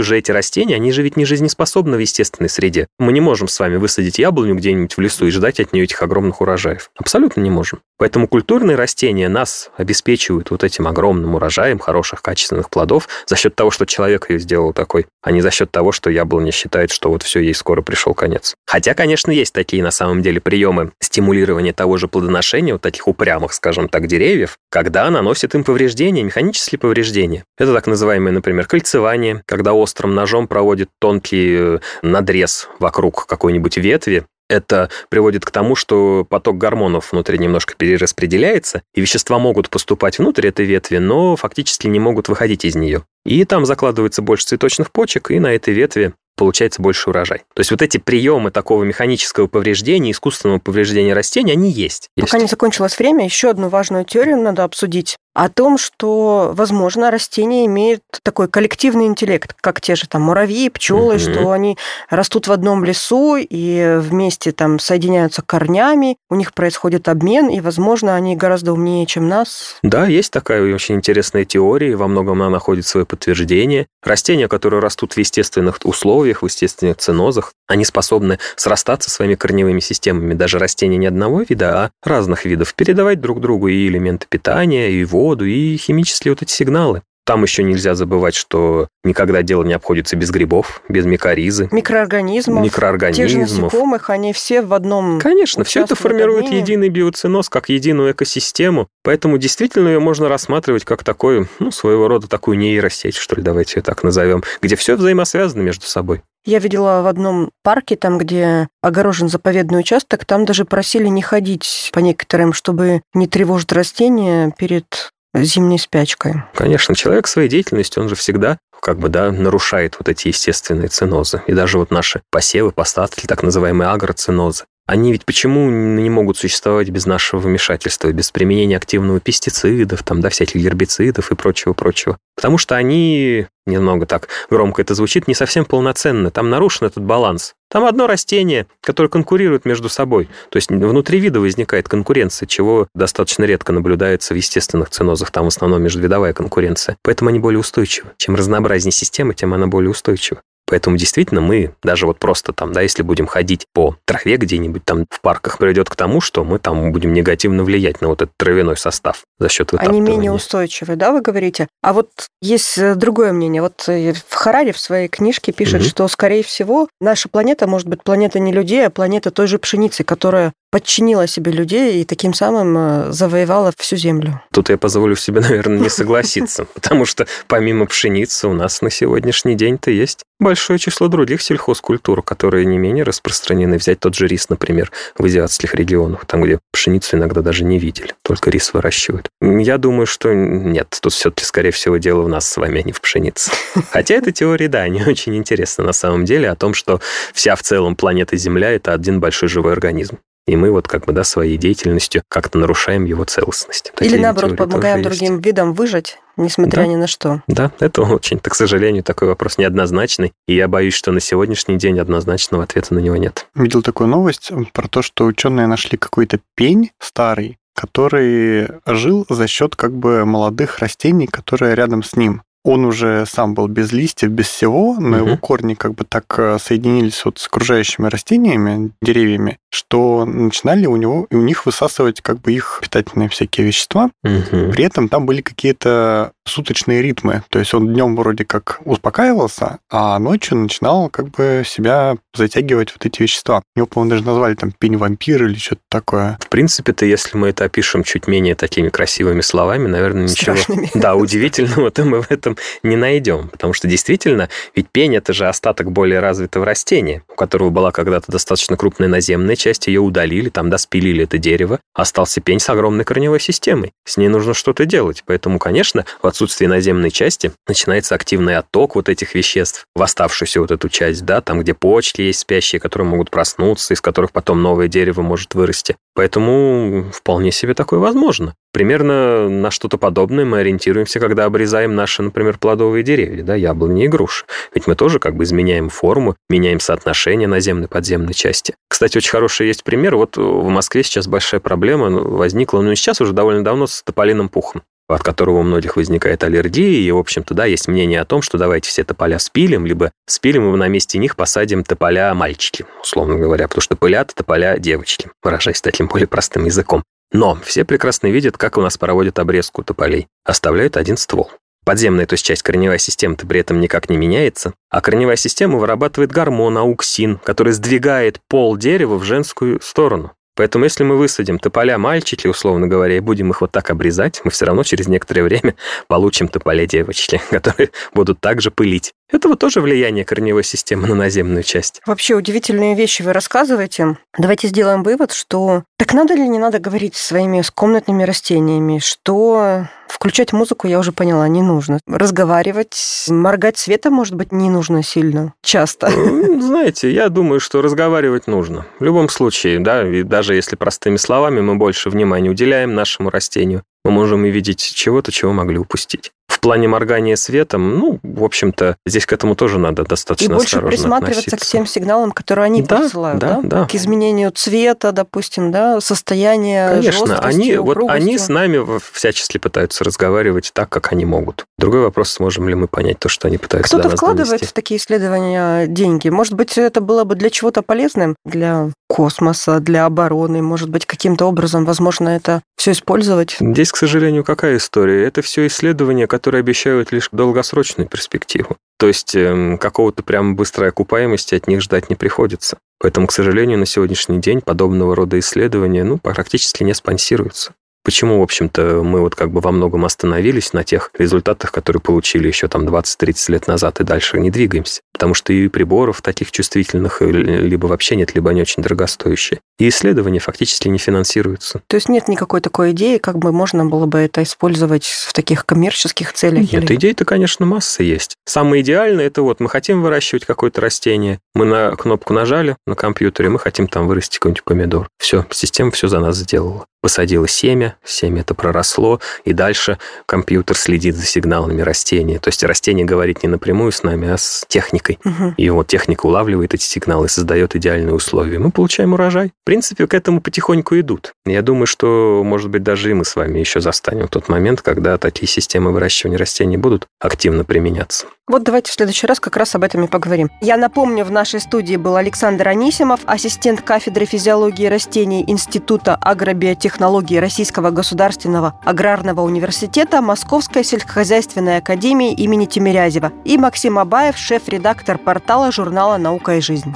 уже 0.00 0.18
эти 0.18 0.30
растения, 0.30 0.76
они 0.76 0.92
же 0.92 1.02
ведь 1.02 1.16
не 1.16 1.24
жизнеспособны 1.24 1.96
в 1.96 2.00
естественной 2.00 2.48
среде. 2.48 2.86
Мы 2.98 3.12
не 3.12 3.20
можем 3.20 3.48
с 3.48 3.58
вами 3.58 3.76
высадить 3.76 4.18
яблоню 4.18 4.54
где-нибудь 4.54 4.96
в 4.96 5.00
лесу 5.00 5.26
и 5.26 5.30
ждать 5.30 5.60
от 5.60 5.72
нее 5.72 5.84
этих 5.84 6.02
огромных 6.02 6.40
урожаев. 6.40 6.90
Абсолютно 6.96 7.40
не 7.40 7.50
можем. 7.50 7.80
Поэтому 7.98 8.28
культурные 8.28 8.76
растения 8.76 9.28
нас 9.28 9.70
обеспечивают 9.76 10.50
вот 10.50 10.64
этим 10.64 10.86
огромным 10.86 11.34
урожаем 11.34 11.78
хороших 11.78 12.22
качественных 12.22 12.70
плодов 12.70 13.08
за 13.26 13.36
счет 13.36 13.54
того, 13.54 13.70
что 13.70 13.84
человек 13.84 14.30
ее 14.30 14.38
сделал 14.38 14.72
такой, 14.72 15.06
а 15.22 15.32
не 15.32 15.42
за 15.42 15.50
счет 15.50 15.70
того, 15.70 15.92
что 15.92 16.08
яблоня 16.08 16.50
считает, 16.50 16.90
что 16.90 17.10
вот 17.10 17.22
все, 17.22 17.40
ей 17.40 17.52
скоро 17.52 17.82
пришел 17.82 18.14
конец. 18.14 18.54
Хотя, 18.66 18.94
конечно, 18.94 19.30
есть 19.30 19.52
такие 19.52 19.82
на 19.82 19.90
самом 19.90 20.22
деле 20.22 20.40
приемы 20.40 20.92
стимулирования 21.00 21.74
того 21.74 21.98
же 21.98 22.08
плодоношения, 22.08 22.72
вот 22.72 22.80
таких 22.80 23.06
упрямых, 23.06 23.52
скажем 23.52 23.88
так, 23.88 24.06
деревьев, 24.06 24.56
когда 24.70 25.10
наносит 25.10 25.54
им 25.54 25.62
повреждения, 25.62 26.22
механические 26.22 26.78
повреждения. 26.78 27.44
Это 27.58 27.74
так 27.74 27.86
называемое, 27.86 28.32
например, 28.32 28.66
кольцевание, 28.66 29.42
когда 29.50 29.74
острым 29.74 30.14
ножом 30.14 30.46
проводит 30.46 30.90
тонкий 31.00 31.56
э, 31.58 31.78
надрез 32.02 32.68
вокруг 32.78 33.26
какой-нибудь 33.26 33.78
ветви, 33.78 34.24
это 34.50 34.90
приводит 35.08 35.44
к 35.44 35.50
тому, 35.50 35.76
что 35.76 36.26
поток 36.28 36.58
гормонов 36.58 37.12
внутри 37.12 37.38
немножко 37.38 37.74
перераспределяется, 37.76 38.82
и 38.94 39.00
вещества 39.00 39.38
могут 39.38 39.70
поступать 39.70 40.18
внутрь 40.18 40.48
этой 40.48 40.66
ветви, 40.66 40.98
но 40.98 41.36
фактически 41.36 41.86
не 41.86 42.00
могут 42.00 42.28
выходить 42.28 42.64
из 42.64 42.74
нее. 42.74 43.04
И 43.24 43.44
там 43.44 43.64
закладывается 43.64 44.22
больше 44.22 44.46
цветочных 44.46 44.90
почек, 44.90 45.30
и 45.30 45.38
на 45.38 45.54
этой 45.54 45.72
ветви 45.72 46.14
получается 46.40 46.80
больше 46.80 47.10
урожай. 47.10 47.40
То 47.54 47.60
есть 47.60 47.70
вот 47.70 47.82
эти 47.82 47.98
приемы 47.98 48.50
такого 48.50 48.82
механического 48.84 49.46
повреждения, 49.46 50.10
искусственного 50.10 50.58
повреждения 50.58 51.12
растений, 51.12 51.52
они 51.52 51.70
есть. 51.70 52.08
Пока 52.16 52.38
есть. 52.38 52.46
не 52.46 52.48
закончилось 52.48 52.98
время, 52.98 53.26
еще 53.26 53.50
одну 53.50 53.68
важную 53.68 54.06
теорию 54.06 54.38
надо 54.38 54.64
обсудить 54.64 55.18
о 55.34 55.50
том, 55.50 55.76
что, 55.76 56.52
возможно, 56.54 57.10
растения 57.10 57.66
имеют 57.66 58.02
такой 58.22 58.48
коллективный 58.48 59.04
интеллект, 59.04 59.54
как 59.60 59.82
те 59.82 59.96
же 59.96 60.08
там 60.08 60.22
муравьи, 60.22 60.70
пчелы, 60.70 61.16
mm-hmm. 61.16 61.32
что 61.32 61.50
они 61.50 61.76
растут 62.08 62.48
в 62.48 62.52
одном 62.52 62.86
лесу 62.86 63.36
и 63.36 63.98
вместе 64.00 64.39
там 64.48 64.78
соединяются 64.78 65.42
корнями, 65.42 66.16
у 66.30 66.34
них 66.34 66.54
происходит 66.54 67.08
обмен, 67.08 67.48
и, 67.48 67.60
возможно, 67.60 68.16
они 68.16 68.36
гораздо 68.36 68.72
умнее, 68.72 69.06
чем 69.06 69.28
нас. 69.28 69.76
Да, 69.82 70.06
есть 70.06 70.32
такая 70.32 70.74
очень 70.74 70.96
интересная 70.96 71.44
теория, 71.44 71.96
во 71.96 72.08
многом 72.08 72.40
она 72.40 72.50
находит 72.50 72.86
свое 72.86 73.04
подтверждение. 73.04 73.86
Растения, 74.02 74.48
которые 74.48 74.80
растут 74.80 75.12
в 75.12 75.18
естественных 75.18 75.78
условиях, 75.84 76.42
в 76.42 76.46
естественных 76.46 76.96
ценозах, 76.96 77.52
они 77.68 77.84
способны 77.84 78.38
срастаться 78.56 79.10
своими 79.10 79.34
корневыми 79.34 79.80
системами, 79.80 80.34
даже 80.34 80.58
растения 80.58 80.96
не 80.96 81.06
одного 81.06 81.42
вида, 81.46 81.84
а 81.84 81.90
разных 82.02 82.46
видов, 82.46 82.74
передавать 82.74 83.20
друг 83.20 83.40
другу 83.40 83.68
и 83.68 83.86
элементы 83.86 84.26
питания, 84.28 84.90
и 84.90 85.04
воду 85.04 85.44
и 85.44 85.76
химические 85.76 86.32
вот 86.32 86.42
эти 86.42 86.52
сигналы. 86.52 87.02
Там 87.30 87.44
еще 87.44 87.62
нельзя 87.62 87.94
забывать, 87.94 88.34
что 88.34 88.88
никогда 89.04 89.42
дело 89.42 89.62
не 89.62 89.72
обходится 89.72 90.16
без 90.16 90.32
грибов, 90.32 90.82
без 90.88 91.06
микоризы. 91.06 91.68
Микроорганизмов. 91.70 92.64
Микроорганизмов. 92.64 93.24
Те 93.24 93.32
же 93.32 93.38
насекомых, 93.38 94.10
они 94.10 94.32
все 94.32 94.62
в 94.62 94.74
одном... 94.74 95.20
Конечно, 95.20 95.62
все 95.62 95.82
это 95.82 95.94
формирует 95.94 96.46
обмене. 96.46 96.58
единый 96.58 96.88
биоциноз, 96.88 97.48
как 97.48 97.68
единую 97.68 98.10
экосистему. 98.10 98.88
Поэтому 99.04 99.38
действительно 99.38 99.86
ее 99.90 100.00
можно 100.00 100.28
рассматривать 100.28 100.84
как 100.84 101.04
такой, 101.04 101.46
ну, 101.60 101.70
своего 101.70 102.08
рода 102.08 102.26
такую 102.26 102.58
нейросеть, 102.58 103.14
что 103.14 103.36
ли, 103.36 103.42
давайте 103.42 103.78
ее 103.78 103.84
так 103.84 104.02
назовем, 104.02 104.42
где 104.60 104.74
все 104.74 104.96
взаимосвязано 104.96 105.62
между 105.62 105.86
собой. 105.86 106.22
Я 106.44 106.58
видела 106.58 107.02
в 107.02 107.06
одном 107.06 107.52
парке, 107.62 107.94
там, 107.94 108.18
где 108.18 108.66
огорожен 108.82 109.28
заповедный 109.28 109.78
участок, 109.78 110.24
там 110.24 110.44
даже 110.46 110.64
просили 110.64 111.06
не 111.06 111.22
ходить 111.22 111.90
по 111.92 112.00
некоторым, 112.00 112.52
чтобы 112.52 113.02
не 113.14 113.28
тревожить 113.28 113.70
растения 113.70 114.52
перед 114.58 115.12
зимней 115.34 115.78
спячкой. 115.78 116.42
Конечно, 116.54 116.94
человек 116.94 117.26
своей 117.26 117.48
деятельностью, 117.48 118.02
он 118.02 118.08
же 118.08 118.14
всегда 118.14 118.58
как 118.80 118.98
бы, 118.98 119.08
да, 119.08 119.30
нарушает 119.30 119.96
вот 119.98 120.08
эти 120.08 120.28
естественные 120.28 120.88
ценозы. 120.88 121.42
И 121.46 121.52
даже 121.52 121.78
вот 121.78 121.90
наши 121.90 122.22
посевы, 122.30 122.72
посадки, 122.72 123.26
так 123.26 123.42
называемые 123.42 123.90
агроценозы, 123.90 124.64
они 124.90 125.12
ведь 125.12 125.24
почему 125.24 125.70
не 125.70 126.10
могут 126.10 126.36
существовать 126.36 126.90
без 126.90 127.06
нашего 127.06 127.38
вмешательства, 127.38 128.10
без 128.12 128.32
применения 128.32 128.76
активного 128.76 129.20
пестицидов, 129.20 130.02
там, 130.02 130.20
да, 130.20 130.30
всяких 130.30 130.60
гербицидов 130.60 131.30
и 131.30 131.36
прочего-прочего? 131.36 132.18
Потому 132.34 132.58
что 132.58 132.74
они, 132.74 133.46
немного 133.66 134.06
так 134.06 134.26
громко 134.50 134.82
это 134.82 134.96
звучит, 134.96 135.28
не 135.28 135.34
совсем 135.34 135.64
полноценны. 135.64 136.32
Там 136.32 136.50
нарушен 136.50 136.88
этот 136.88 137.04
баланс. 137.04 137.54
Там 137.70 137.84
одно 137.84 138.08
растение, 138.08 138.66
которое 138.80 139.08
конкурирует 139.08 139.64
между 139.64 139.88
собой. 139.88 140.28
То 140.48 140.56
есть 140.56 140.70
внутри 140.70 141.20
вида 141.20 141.38
возникает 141.38 141.88
конкуренция, 141.88 142.48
чего 142.48 142.88
достаточно 142.92 143.44
редко 143.44 143.70
наблюдается 143.72 144.34
в 144.34 144.36
естественных 144.36 144.90
ценозах. 144.90 145.30
Там 145.30 145.44
в 145.44 145.48
основном 145.48 145.82
межвидовая 145.82 146.32
конкуренция. 146.32 146.96
Поэтому 147.04 147.30
они 147.30 147.38
более 147.38 147.60
устойчивы. 147.60 148.10
Чем 148.16 148.34
разнообразнее 148.34 148.90
система, 148.90 149.34
тем 149.34 149.54
она 149.54 149.68
более 149.68 149.90
устойчива. 149.90 150.40
Поэтому 150.70 150.96
действительно 150.96 151.40
мы, 151.40 151.74
даже 151.82 152.06
вот 152.06 152.18
просто 152.18 152.52
там, 152.52 152.72
да, 152.72 152.80
если 152.80 153.02
будем 153.02 153.26
ходить 153.26 153.66
по 153.74 153.96
траве 154.04 154.36
где-нибудь 154.36 154.84
там 154.84 155.04
в 155.10 155.20
парках, 155.20 155.58
приведет 155.58 155.90
к 155.90 155.96
тому, 155.96 156.20
что 156.20 156.44
мы 156.44 156.60
там 156.60 156.92
будем 156.92 157.12
негативно 157.12 157.64
влиять 157.64 158.00
на 158.00 158.08
вот 158.08 158.22
этот 158.22 158.36
травяной 158.36 158.76
состав 158.76 159.24
за 159.38 159.48
счет 159.48 159.72
Они 159.76 160.00
менее 160.00 160.30
устойчивы, 160.30 160.94
да, 160.94 161.10
вы 161.10 161.22
говорите? 161.22 161.66
А 161.82 161.92
вот 161.92 162.10
есть 162.40 162.78
э, 162.78 162.94
другое 162.94 163.32
мнение. 163.32 163.62
Вот 163.62 163.88
э, 163.88 164.12
в 164.12 164.34
Харари 164.34 164.70
в 164.70 164.78
своей 164.78 165.08
книжке 165.08 165.52
пишет, 165.52 165.80
угу. 165.80 165.88
что, 165.88 166.08
скорее 166.08 166.44
всего, 166.44 166.88
наша 167.00 167.28
планета 167.28 167.66
может 167.66 167.88
быть 167.88 168.02
планета 168.04 168.38
не 168.38 168.52
людей, 168.52 168.86
а 168.86 168.90
планета 168.90 169.30
той 169.30 169.48
же 169.48 169.58
пшеницы, 169.58 170.04
которая 170.04 170.52
подчинила 170.70 171.26
себе 171.26 171.52
людей 171.52 172.00
и 172.00 172.04
таким 172.04 172.32
самым 172.32 172.76
э, 172.76 173.12
завоевала 173.12 173.72
всю 173.76 173.96
землю. 173.96 174.40
Тут 174.52 174.70
я 174.70 174.78
позволю 174.78 175.16
себе, 175.16 175.40
наверное, 175.48 175.78
не 175.78 175.88
согласиться, 175.88 176.64
потому 176.64 177.04
что 177.04 177.26
помимо 177.48 177.86
пшеницы 177.86 178.48
у 178.48 178.52
нас 178.52 178.80
на 178.80 178.90
сегодняшний 178.90 179.54
день-то 179.54 179.90
есть 179.90 180.24
большое 180.38 180.78
число 180.78 181.08
других 181.08 181.42
сельхозкультур, 181.42 182.22
которые 182.22 182.64
не 182.64 182.78
менее 182.78 183.04
распространены. 183.04 183.78
Взять 183.78 184.00
тот 184.00 184.14
же 184.14 184.26
рис, 184.26 184.48
например, 184.48 184.90
в 185.16 185.24
азиатских 185.24 185.74
регионах, 185.74 186.24
там, 186.24 186.42
где 186.42 186.58
пшеницу 186.72 187.16
иногда 187.16 187.42
даже 187.42 187.64
не 187.64 187.78
видели, 187.78 188.14
только 188.22 188.50
рис 188.50 188.72
выращивают. 188.72 189.28
Я 189.40 189.76
думаю, 189.78 190.06
что 190.06 190.32
нет, 190.32 190.98
тут 191.02 191.12
все-таки, 191.12 191.44
скорее 191.44 191.72
всего, 191.72 191.98
дело 191.98 192.22
в 192.22 192.28
нас 192.28 192.48
с 192.48 192.56
вами, 192.56 192.80
а 192.80 192.82
не 192.82 192.92
в 192.92 193.00
пшенице. 193.00 193.50
Хотя 193.90 194.14
эта 194.14 194.32
теория, 194.32 194.68
да, 194.68 194.88
не 194.88 195.02
очень 195.02 195.36
интересна 195.36 195.84
на 195.84 195.92
самом 195.92 196.24
деле, 196.24 196.48
о 196.48 196.56
том, 196.56 196.74
что 196.74 197.00
вся 197.34 197.54
в 197.56 197.62
целом 197.62 197.96
планета 197.96 198.36
Земля— 198.36 198.70
это 198.72 198.94
один 198.94 199.20
большой 199.20 199.48
живой 199.48 199.72
организм. 199.72 200.18
И 200.46 200.56
мы 200.56 200.70
вот 200.70 200.88
как 200.88 201.06
бы, 201.06 201.12
да, 201.12 201.24
своей 201.24 201.56
деятельностью 201.56 202.22
как-то 202.28 202.58
нарушаем 202.58 203.04
его 203.04 203.24
целостность. 203.24 203.92
Такие 203.94 204.12
Или 204.12 204.20
наоборот, 204.20 204.56
помогаем 204.56 205.02
другим 205.02 205.34
есть. 205.34 205.46
видам 205.46 205.74
выжить, 205.74 206.18
несмотря 206.36 206.82
да. 206.82 206.86
ни 206.86 206.96
на 206.96 207.06
что. 207.06 207.42
Да, 207.46 207.70
это 207.78 208.02
очень, 208.02 208.38
так, 208.38 208.52
к 208.52 208.56
сожалению, 208.56 209.04
такой 209.04 209.28
вопрос 209.28 209.58
неоднозначный. 209.58 210.32
И 210.48 210.54
я 210.54 210.66
боюсь, 210.66 210.94
что 210.94 211.12
на 211.12 211.20
сегодняшний 211.20 211.76
день 211.76 211.98
однозначного 212.00 212.64
ответа 212.64 212.94
на 212.94 212.98
него 212.98 213.16
нет. 213.16 213.46
Видел 213.54 213.82
такую 213.82 214.08
новость 214.08 214.50
про 214.72 214.88
то, 214.88 215.02
что 215.02 215.26
ученые 215.26 215.66
нашли 215.66 215.96
какой-то 215.96 216.40
пень 216.56 216.90
старый, 216.98 217.58
который 217.74 218.68
жил 218.86 219.26
за 219.28 219.46
счет 219.46 219.76
как 219.76 219.92
бы 219.92 220.24
молодых 220.24 220.78
растений, 220.78 221.26
которые 221.26 221.74
рядом 221.74 222.02
с 222.02 222.16
ним 222.16 222.42
он 222.62 222.84
уже 222.84 223.24
сам 223.26 223.54
был 223.54 223.68
без 223.68 223.92
листьев, 223.92 224.30
без 224.30 224.46
всего, 224.48 224.96
но 224.98 225.16
угу. 225.16 225.26
его 225.26 225.36
корни 225.36 225.74
как 225.74 225.94
бы 225.94 226.04
так 226.04 226.26
э, 226.38 226.58
соединились 226.60 227.24
вот 227.24 227.38
с 227.38 227.46
окружающими 227.46 228.08
растениями, 228.08 228.92
деревьями, 229.00 229.58
что 229.70 230.24
начинали 230.24 230.86
у 230.86 230.96
него 230.96 231.26
у 231.30 231.36
них 231.36 231.64
высасывать 231.64 232.20
как 232.20 232.40
бы 232.40 232.52
их 232.52 232.80
питательные 232.82 233.28
всякие 233.28 233.66
вещества. 233.66 234.10
Угу. 234.24 234.72
При 234.72 234.84
этом 234.84 235.08
там 235.08 235.26
были 235.26 235.40
какие-то 235.40 236.32
суточные 236.44 237.00
ритмы. 237.00 237.42
То 237.48 237.58
есть 237.58 237.72
он 237.72 237.92
днем 237.92 238.16
вроде 238.16 238.44
как 238.44 238.80
успокаивался, 238.84 239.78
а 239.88 240.18
ночью 240.18 240.58
начинал 240.58 241.08
как 241.08 241.30
бы 241.30 241.62
себя 241.64 242.16
затягивать 242.34 242.92
вот 242.92 243.06
эти 243.06 243.22
вещества. 243.22 243.62
Его, 243.76 243.86
по-моему, 243.86 244.10
даже 244.10 244.24
назвали 244.24 244.54
там 244.54 244.72
пень-вампир 244.72 245.44
или 245.44 245.54
что-то 245.54 245.82
такое. 245.88 246.38
В 246.40 246.48
принципе-то, 246.48 247.06
если 247.06 247.36
мы 247.36 247.48
это 247.48 247.64
опишем 247.64 248.02
чуть 248.02 248.26
менее 248.26 248.56
такими 248.56 248.88
красивыми 248.88 249.40
словами, 249.40 249.86
наверное, 249.86 250.24
ничего 250.24 250.56
да, 250.94 251.14
удивительного-то 251.14 252.04
мы 252.04 252.22
в 252.22 252.30
этом 252.30 252.56
не 252.82 252.96
найдем. 252.96 253.48
Потому 253.48 253.72
что 253.72 253.86
действительно, 253.86 254.48
ведь 254.74 254.88
пень– 254.90 255.14
это 255.16 255.32
же 255.32 255.46
остаток 255.46 255.92
более 255.92 256.18
развитого 256.18 256.64
растения, 256.64 257.22
у 257.28 257.34
которого 257.34 257.70
была 257.70 257.92
когда-то 257.92 258.32
достаточно 258.32 258.76
крупная 258.76 259.08
наземная 259.08 259.56
часть, 259.60 259.86
ее 259.86 260.00
удалили, 260.00 260.48
там, 260.48 260.70
да, 260.70 260.78
спилили 260.78 261.24
это 261.24 261.38
дерево, 261.38 261.78
остался 261.94 262.40
пень 262.40 262.58
с 262.58 262.68
огромной 262.68 263.04
корневой 263.04 263.40
системой. 263.40 263.92
С 264.04 264.16
ней 264.16 264.28
нужно 264.28 264.54
что-то 264.54 264.86
делать. 264.86 265.22
Поэтому, 265.26 265.58
конечно, 265.58 266.04
в 266.22 266.26
отсутствии 266.26 266.66
наземной 266.66 267.10
части 267.10 267.52
начинается 267.68 268.14
активный 268.14 268.56
отток 268.56 268.94
вот 268.94 269.08
этих 269.08 269.34
веществ 269.34 269.84
в 269.94 270.02
оставшуюся 270.02 270.60
вот 270.60 270.70
эту 270.70 270.88
часть, 270.88 271.24
да, 271.24 271.40
там, 271.40 271.60
где 271.60 271.74
почки 271.74 272.22
есть 272.22 272.40
спящие, 272.40 272.80
которые 272.80 273.06
могут 273.06 273.30
проснуться, 273.30 273.94
из 273.94 274.00
которых 274.00 274.32
потом 274.32 274.62
новое 274.62 274.88
дерево 274.88 275.22
может 275.22 275.54
вырасти. 275.54 275.96
Поэтому 276.14 277.10
вполне 277.12 277.52
себе 277.52 277.74
такое 277.74 278.00
возможно. 278.00 278.54
Примерно 278.72 279.48
на 279.48 279.70
что-то 279.70 279.98
подобное 279.98 280.44
мы 280.44 280.60
ориентируемся, 280.60 281.18
когда 281.18 281.44
обрезаем 281.44 281.94
наши, 281.94 282.22
например, 282.22 282.58
плодовые 282.58 283.02
деревья, 283.02 283.42
да, 283.42 283.56
яблони 283.56 284.04
и 284.04 284.08
груши. 284.08 284.44
Ведь 284.74 284.86
мы 284.86 284.94
тоже 284.94 285.18
как 285.18 285.34
бы 285.34 285.44
изменяем 285.44 285.88
форму, 285.88 286.36
меняем 286.48 286.78
соотношение 286.78 287.48
наземной-подземной 287.48 288.34
части. 288.34 288.74
Кстати, 288.88 289.16
очень 289.18 289.30
хороший 289.30 289.49
есть 289.58 289.84
пример. 289.84 290.16
Вот 290.16 290.36
в 290.36 290.68
Москве 290.68 291.02
сейчас 291.02 291.26
большая 291.26 291.60
проблема 291.60 292.10
возникла, 292.10 292.80
ну 292.80 292.92
и 292.92 292.94
сейчас 292.96 293.20
уже 293.20 293.32
довольно 293.32 293.64
давно 293.64 293.86
с 293.86 294.02
тополиным 294.02 294.48
пухом 294.48 294.82
от 295.14 295.22
которого 295.22 295.58
у 295.58 295.62
многих 295.62 295.96
возникает 295.96 296.44
аллергия, 296.44 297.00
и, 297.00 297.10
в 297.10 297.18
общем-то, 297.18 297.54
да, 297.54 297.64
есть 297.64 297.88
мнение 297.88 298.20
о 298.20 298.24
том, 298.24 298.42
что 298.42 298.58
давайте 298.58 298.88
все 298.88 299.04
тополя 299.04 299.38
спилим, 299.38 299.86
либо 299.86 300.12
спилим 300.26 300.72
и 300.72 300.76
на 300.76 300.88
месте 300.88 301.18
них 301.18 301.36
посадим 301.36 301.84
тополя 301.84 302.32
мальчики, 302.34 302.86
условно 303.02 303.36
говоря, 303.36 303.66
потому 303.68 303.82
что 303.82 303.96
пылят 303.96 304.32
тополя 304.34 304.78
девочки, 304.78 305.30
выражаясь 305.42 305.80
таким 305.80 306.06
более 306.06 306.26
простым 306.26 306.64
языком. 306.64 307.02
Но 307.32 307.56
все 307.64 307.84
прекрасно 307.84 308.26
видят, 308.26 308.56
как 308.56 308.76
у 308.76 308.82
нас 308.82 308.98
проводят 308.98 309.38
обрезку 309.38 309.84
тополей. 309.84 310.26
Оставляют 310.44 310.96
один 310.96 311.16
ствол. 311.16 311.50
Подземная, 311.84 312.26
то 312.26 312.34
есть 312.34 312.44
часть 312.44 312.62
корневой 312.62 312.98
системы 312.98 313.36
при 313.36 313.60
этом 313.60 313.80
никак 313.80 314.10
не 314.10 314.16
меняется, 314.16 314.74
а 314.90 315.00
корневая 315.00 315.36
система 315.36 315.78
вырабатывает 315.78 316.30
гормон 316.30 316.78
ауксин, 316.78 317.38
который 317.38 317.72
сдвигает 317.72 318.40
пол 318.48 318.76
дерева 318.76 319.16
в 319.16 319.24
женскую 319.24 319.80
сторону. 319.82 320.32
Поэтому 320.60 320.84
если 320.84 321.04
мы 321.04 321.16
высадим 321.16 321.58
тополя 321.58 321.96
мальчики, 321.96 322.46
условно 322.46 322.86
говоря, 322.86 323.16
и 323.16 323.20
будем 323.20 323.50
их 323.50 323.62
вот 323.62 323.72
так 323.72 323.88
обрезать, 323.90 324.42
мы 324.44 324.50
все 324.50 324.66
равно 324.66 324.82
через 324.82 325.08
некоторое 325.08 325.42
время 325.42 325.74
получим 326.06 326.48
тополя 326.48 326.86
девочки, 326.86 327.40
которые 327.50 327.90
будут 328.12 328.40
также 328.40 328.70
пылить. 328.70 329.12
Это 329.32 329.48
вот 329.48 329.58
тоже 329.58 329.80
влияние 329.80 330.26
корневой 330.26 330.64
системы 330.64 331.06
на 331.06 331.14
наземную 331.14 331.62
часть. 331.62 332.02
Вообще 332.04 332.34
удивительные 332.34 332.94
вещи 332.94 333.22
вы 333.22 333.32
рассказываете. 333.32 334.18
Давайте 334.36 334.68
сделаем 334.68 335.02
вывод, 335.02 335.32
что 335.32 335.84
так 335.96 336.12
надо 336.12 336.34
или 336.34 336.46
не 336.46 336.58
надо 336.58 336.78
говорить 336.78 337.16
своими 337.16 337.62
с 337.62 337.70
комнатными 337.70 338.24
растениями, 338.24 338.98
что 338.98 339.86
включать 340.12 340.52
музыку, 340.52 340.86
я 340.86 340.98
уже 340.98 341.12
поняла, 341.12 341.46
не 341.48 341.62
нужно. 341.62 342.00
Разговаривать, 342.06 343.26
моргать 343.28 343.78
светом, 343.78 344.14
может 344.14 344.34
быть, 344.34 344.52
не 344.52 344.70
нужно 344.70 345.02
сильно, 345.02 345.54
часто. 345.62 346.10
Ну, 346.50 346.60
знаете, 346.60 347.10
я 347.12 347.28
думаю, 347.28 347.60
что 347.60 347.82
разговаривать 347.82 348.46
нужно. 348.46 348.86
В 348.98 349.04
любом 349.04 349.28
случае, 349.28 349.78
да, 349.80 350.06
и 350.06 350.22
даже 350.22 350.54
если 350.54 350.76
простыми 350.76 351.16
словами 351.16 351.60
мы 351.60 351.76
больше 351.76 352.10
внимания 352.10 352.50
уделяем 352.50 352.94
нашему 352.94 353.30
растению, 353.30 353.82
мы 354.04 354.10
можем 354.10 354.44
и 354.44 354.50
видеть 354.50 354.80
чего-то, 354.80 355.30
чего 355.30 355.52
могли 355.52 355.78
упустить. 355.78 356.32
В 356.60 356.62
плане 356.62 356.88
моргания 356.88 357.36
светом, 357.36 357.98
ну, 357.98 358.20
в 358.22 358.44
общем-то, 358.44 358.96
здесь 359.06 359.24
к 359.24 359.32
этому 359.32 359.54
тоже 359.54 359.78
надо 359.78 360.04
достаточно 360.04 360.52
И 360.52 360.54
больше 360.54 360.82
присматриваться 360.82 361.40
относиться. 361.40 361.66
к 361.66 361.70
тем 361.70 361.86
сигналам, 361.86 362.32
которые 362.32 362.66
они 362.66 362.82
да, 362.82 362.98
посылают, 362.98 363.40
да, 363.40 363.60
да? 363.62 363.80
да? 363.80 363.86
К 363.86 363.94
изменению 363.94 364.50
цвета, 364.50 365.12
допустим, 365.12 365.72
да, 365.72 366.02
состояния 366.02 366.90
Конечно, 366.96 367.38
они, 367.38 367.76
вот 367.76 368.10
они 368.10 368.36
с 368.36 368.50
нами 368.50 369.00
всячески 369.10 369.56
пытаются 369.56 370.04
разговаривать 370.04 370.72
так, 370.74 370.90
как 370.90 371.12
они 371.12 371.24
могут. 371.24 371.64
Другой 371.78 372.02
вопрос, 372.02 372.30
сможем 372.30 372.68
ли 372.68 372.74
мы 372.74 372.88
понять 372.88 373.18
то, 373.18 373.30
что 373.30 373.48
они 373.48 373.56
пытаются 373.56 373.96
Кто-то 373.96 374.14
вкладывает 374.14 374.50
донести. 374.50 374.66
в 374.66 374.72
такие 374.74 375.00
исследования 375.00 375.86
деньги. 375.86 376.28
Может 376.28 376.52
быть, 376.52 376.76
это 376.76 377.00
было 377.00 377.24
бы 377.24 377.36
для 377.36 377.48
чего-то 377.48 377.80
полезным, 377.80 378.36
для 378.44 378.90
космоса, 379.10 379.80
для 379.80 380.06
обороны, 380.06 380.62
может 380.62 380.88
быть, 380.88 381.04
каким-то 381.04 381.46
образом, 381.46 381.84
возможно, 381.84 382.28
это 382.28 382.62
все 382.76 382.92
использовать? 382.92 383.56
Здесь, 383.58 383.90
к 383.90 383.96
сожалению, 383.96 384.44
какая 384.44 384.76
история? 384.76 385.26
Это 385.26 385.42
все 385.42 385.66
исследования, 385.66 386.28
которые 386.28 386.49
обещают 386.58 387.12
лишь 387.12 387.28
долгосрочную 387.32 388.08
перспективу. 388.08 388.76
То 388.98 389.06
есть 389.06 389.34
э, 389.34 389.78
какого-то 389.80 390.22
прям 390.22 390.56
быстрой 390.56 390.90
окупаемости 390.90 391.54
от 391.54 391.66
них 391.68 391.80
ждать 391.80 392.10
не 392.10 392.16
приходится. 392.16 392.78
Поэтому, 392.98 393.26
к 393.26 393.32
сожалению, 393.32 393.78
на 393.78 393.86
сегодняшний 393.86 394.40
день 394.40 394.60
подобного 394.60 395.16
рода 395.16 395.38
исследования 395.38 396.04
ну, 396.04 396.18
практически 396.18 396.82
не 396.82 396.94
спонсируются. 396.94 397.74
Почему, 398.02 398.40
в 398.40 398.42
общем-то, 398.42 399.02
мы 399.02 399.20
вот 399.20 399.34
как 399.34 399.50
бы 399.50 399.60
во 399.60 399.72
многом 399.72 400.04
остановились 400.04 400.72
на 400.72 400.84
тех 400.84 401.10
результатах, 401.18 401.70
которые 401.70 402.00
получили 402.00 402.48
еще 402.48 402.66
там 402.66 402.86
20-30 402.86 403.52
лет 403.52 403.66
назад 403.66 404.00
и 404.00 404.04
дальше 404.04 404.38
не 404.40 404.50
двигаемся? 404.50 405.02
Потому 405.12 405.34
что 405.34 405.52
и 405.52 405.68
приборов 405.68 406.22
таких 406.22 406.50
чувствительных 406.50 407.20
либо 407.20 407.86
вообще 407.86 408.16
нет, 408.16 408.34
либо 408.34 408.50
они 408.50 408.62
очень 408.62 408.82
дорогостоящие. 408.82 409.60
И 409.78 409.88
исследования 409.88 410.38
фактически 410.38 410.88
не 410.88 410.98
финансируются. 410.98 411.82
То 411.88 411.96
есть 411.96 412.08
нет 412.08 412.26
никакой 412.28 412.62
такой 412.62 412.92
идеи, 412.92 413.18
как 413.18 413.38
бы 413.38 413.52
можно 413.52 413.84
было 413.84 414.06
бы 414.06 414.18
это 414.18 414.42
использовать 414.42 415.04
в 415.04 415.32
таких 415.34 415.66
коммерческих 415.66 416.32
целях? 416.32 416.72
Нет, 416.72 416.90
или... 416.90 416.94
идей-то, 416.94 417.26
конечно, 417.26 417.66
масса 417.66 418.02
есть. 418.02 418.36
Самое 418.46 418.82
идеальное 418.82 419.26
это 419.26 419.42
вот 419.42 419.60
мы 419.60 419.68
хотим 419.68 420.02
выращивать 420.02 420.46
какое-то 420.46 420.80
растение, 420.80 421.38
мы 421.54 421.66
на 421.66 421.94
кнопку 421.96 422.32
нажали 422.32 422.76
на 422.86 422.94
компьютере, 422.94 423.50
мы 423.50 423.58
хотим 423.58 423.88
там 423.88 424.06
вырастить 424.06 424.38
какой-нибудь 424.38 424.64
помидор. 424.64 425.08
Все, 425.18 425.44
система 425.50 425.90
все 425.90 426.08
за 426.08 426.20
нас 426.20 426.36
сделала 426.36 426.86
посадила 427.00 427.48
семя, 427.48 427.96
семя 428.04 428.40
это 428.42 428.54
проросло, 428.54 429.20
и 429.44 429.52
дальше 429.52 429.98
компьютер 430.26 430.76
следит 430.76 431.16
за 431.16 431.26
сигналами 431.26 431.82
растения. 431.82 432.38
То 432.38 432.48
есть 432.48 432.62
растение 432.62 433.04
говорит 433.04 433.42
не 433.42 433.48
напрямую 433.48 433.92
с 433.92 434.02
нами, 434.02 434.30
а 434.30 434.38
с 434.38 434.64
техникой. 434.68 435.18
Угу. 435.24 435.54
И 435.56 435.70
вот 435.70 435.86
техника 435.86 436.26
улавливает 436.26 436.74
эти 436.74 436.84
сигналы 436.84 437.26
и 437.26 437.28
создает 437.28 437.74
идеальные 437.76 438.14
условия. 438.14 438.58
Мы 438.58 438.70
получаем 438.70 439.12
урожай. 439.12 439.52
В 439.62 439.64
принципе, 439.64 440.06
к 440.06 440.14
этому 440.14 440.40
потихоньку 440.40 440.98
идут. 440.98 441.32
Я 441.46 441.62
думаю, 441.62 441.86
что, 441.86 442.42
может 442.44 442.70
быть, 442.70 442.82
даже 442.82 443.10
и 443.10 443.14
мы 443.14 443.24
с 443.24 443.36
вами 443.36 443.58
еще 443.58 443.80
застанем 443.80 444.28
тот 444.28 444.48
момент, 444.48 444.82
когда 444.82 445.18
такие 445.18 445.48
системы 445.48 445.92
выращивания 445.92 446.38
растений 446.38 446.76
будут 446.76 447.06
активно 447.20 447.64
применяться. 447.64 448.26
Вот 448.46 448.64
давайте 448.64 448.90
в 448.90 448.94
следующий 448.94 449.28
раз 449.28 449.38
как 449.38 449.56
раз 449.56 449.76
об 449.76 449.84
этом 449.84 450.04
и 450.04 450.08
поговорим. 450.08 450.50
Я 450.60 450.76
напомню, 450.76 451.24
в 451.24 451.30
нашей 451.30 451.60
студии 451.60 451.94
был 451.94 452.16
Александр 452.16 452.66
Анисимов, 452.66 453.20
ассистент 453.26 453.80
кафедры 453.80 454.24
физиологии 454.24 454.86
растений 454.86 455.44
Института 455.46 456.16
агробиотехнологии 456.16 456.89
Российского 457.38 457.90
государственного 457.90 458.74
аграрного 458.84 459.42
университета 459.42 460.20
Московской 460.20 460.82
сельскохозяйственной 460.82 461.76
академии 461.76 462.32
имени 462.32 462.66
Тимирязева 462.66 463.32
и 463.44 463.56
Максим 463.58 463.98
Абаев, 463.98 464.36
шеф-редактор 464.36 465.18
портала 465.18 465.70
журнала 465.70 466.16
«Наука 466.16 466.56
и 466.56 466.60
жизнь». 466.60 466.94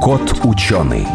Кот 0.00 0.40
ученый. 0.44 1.06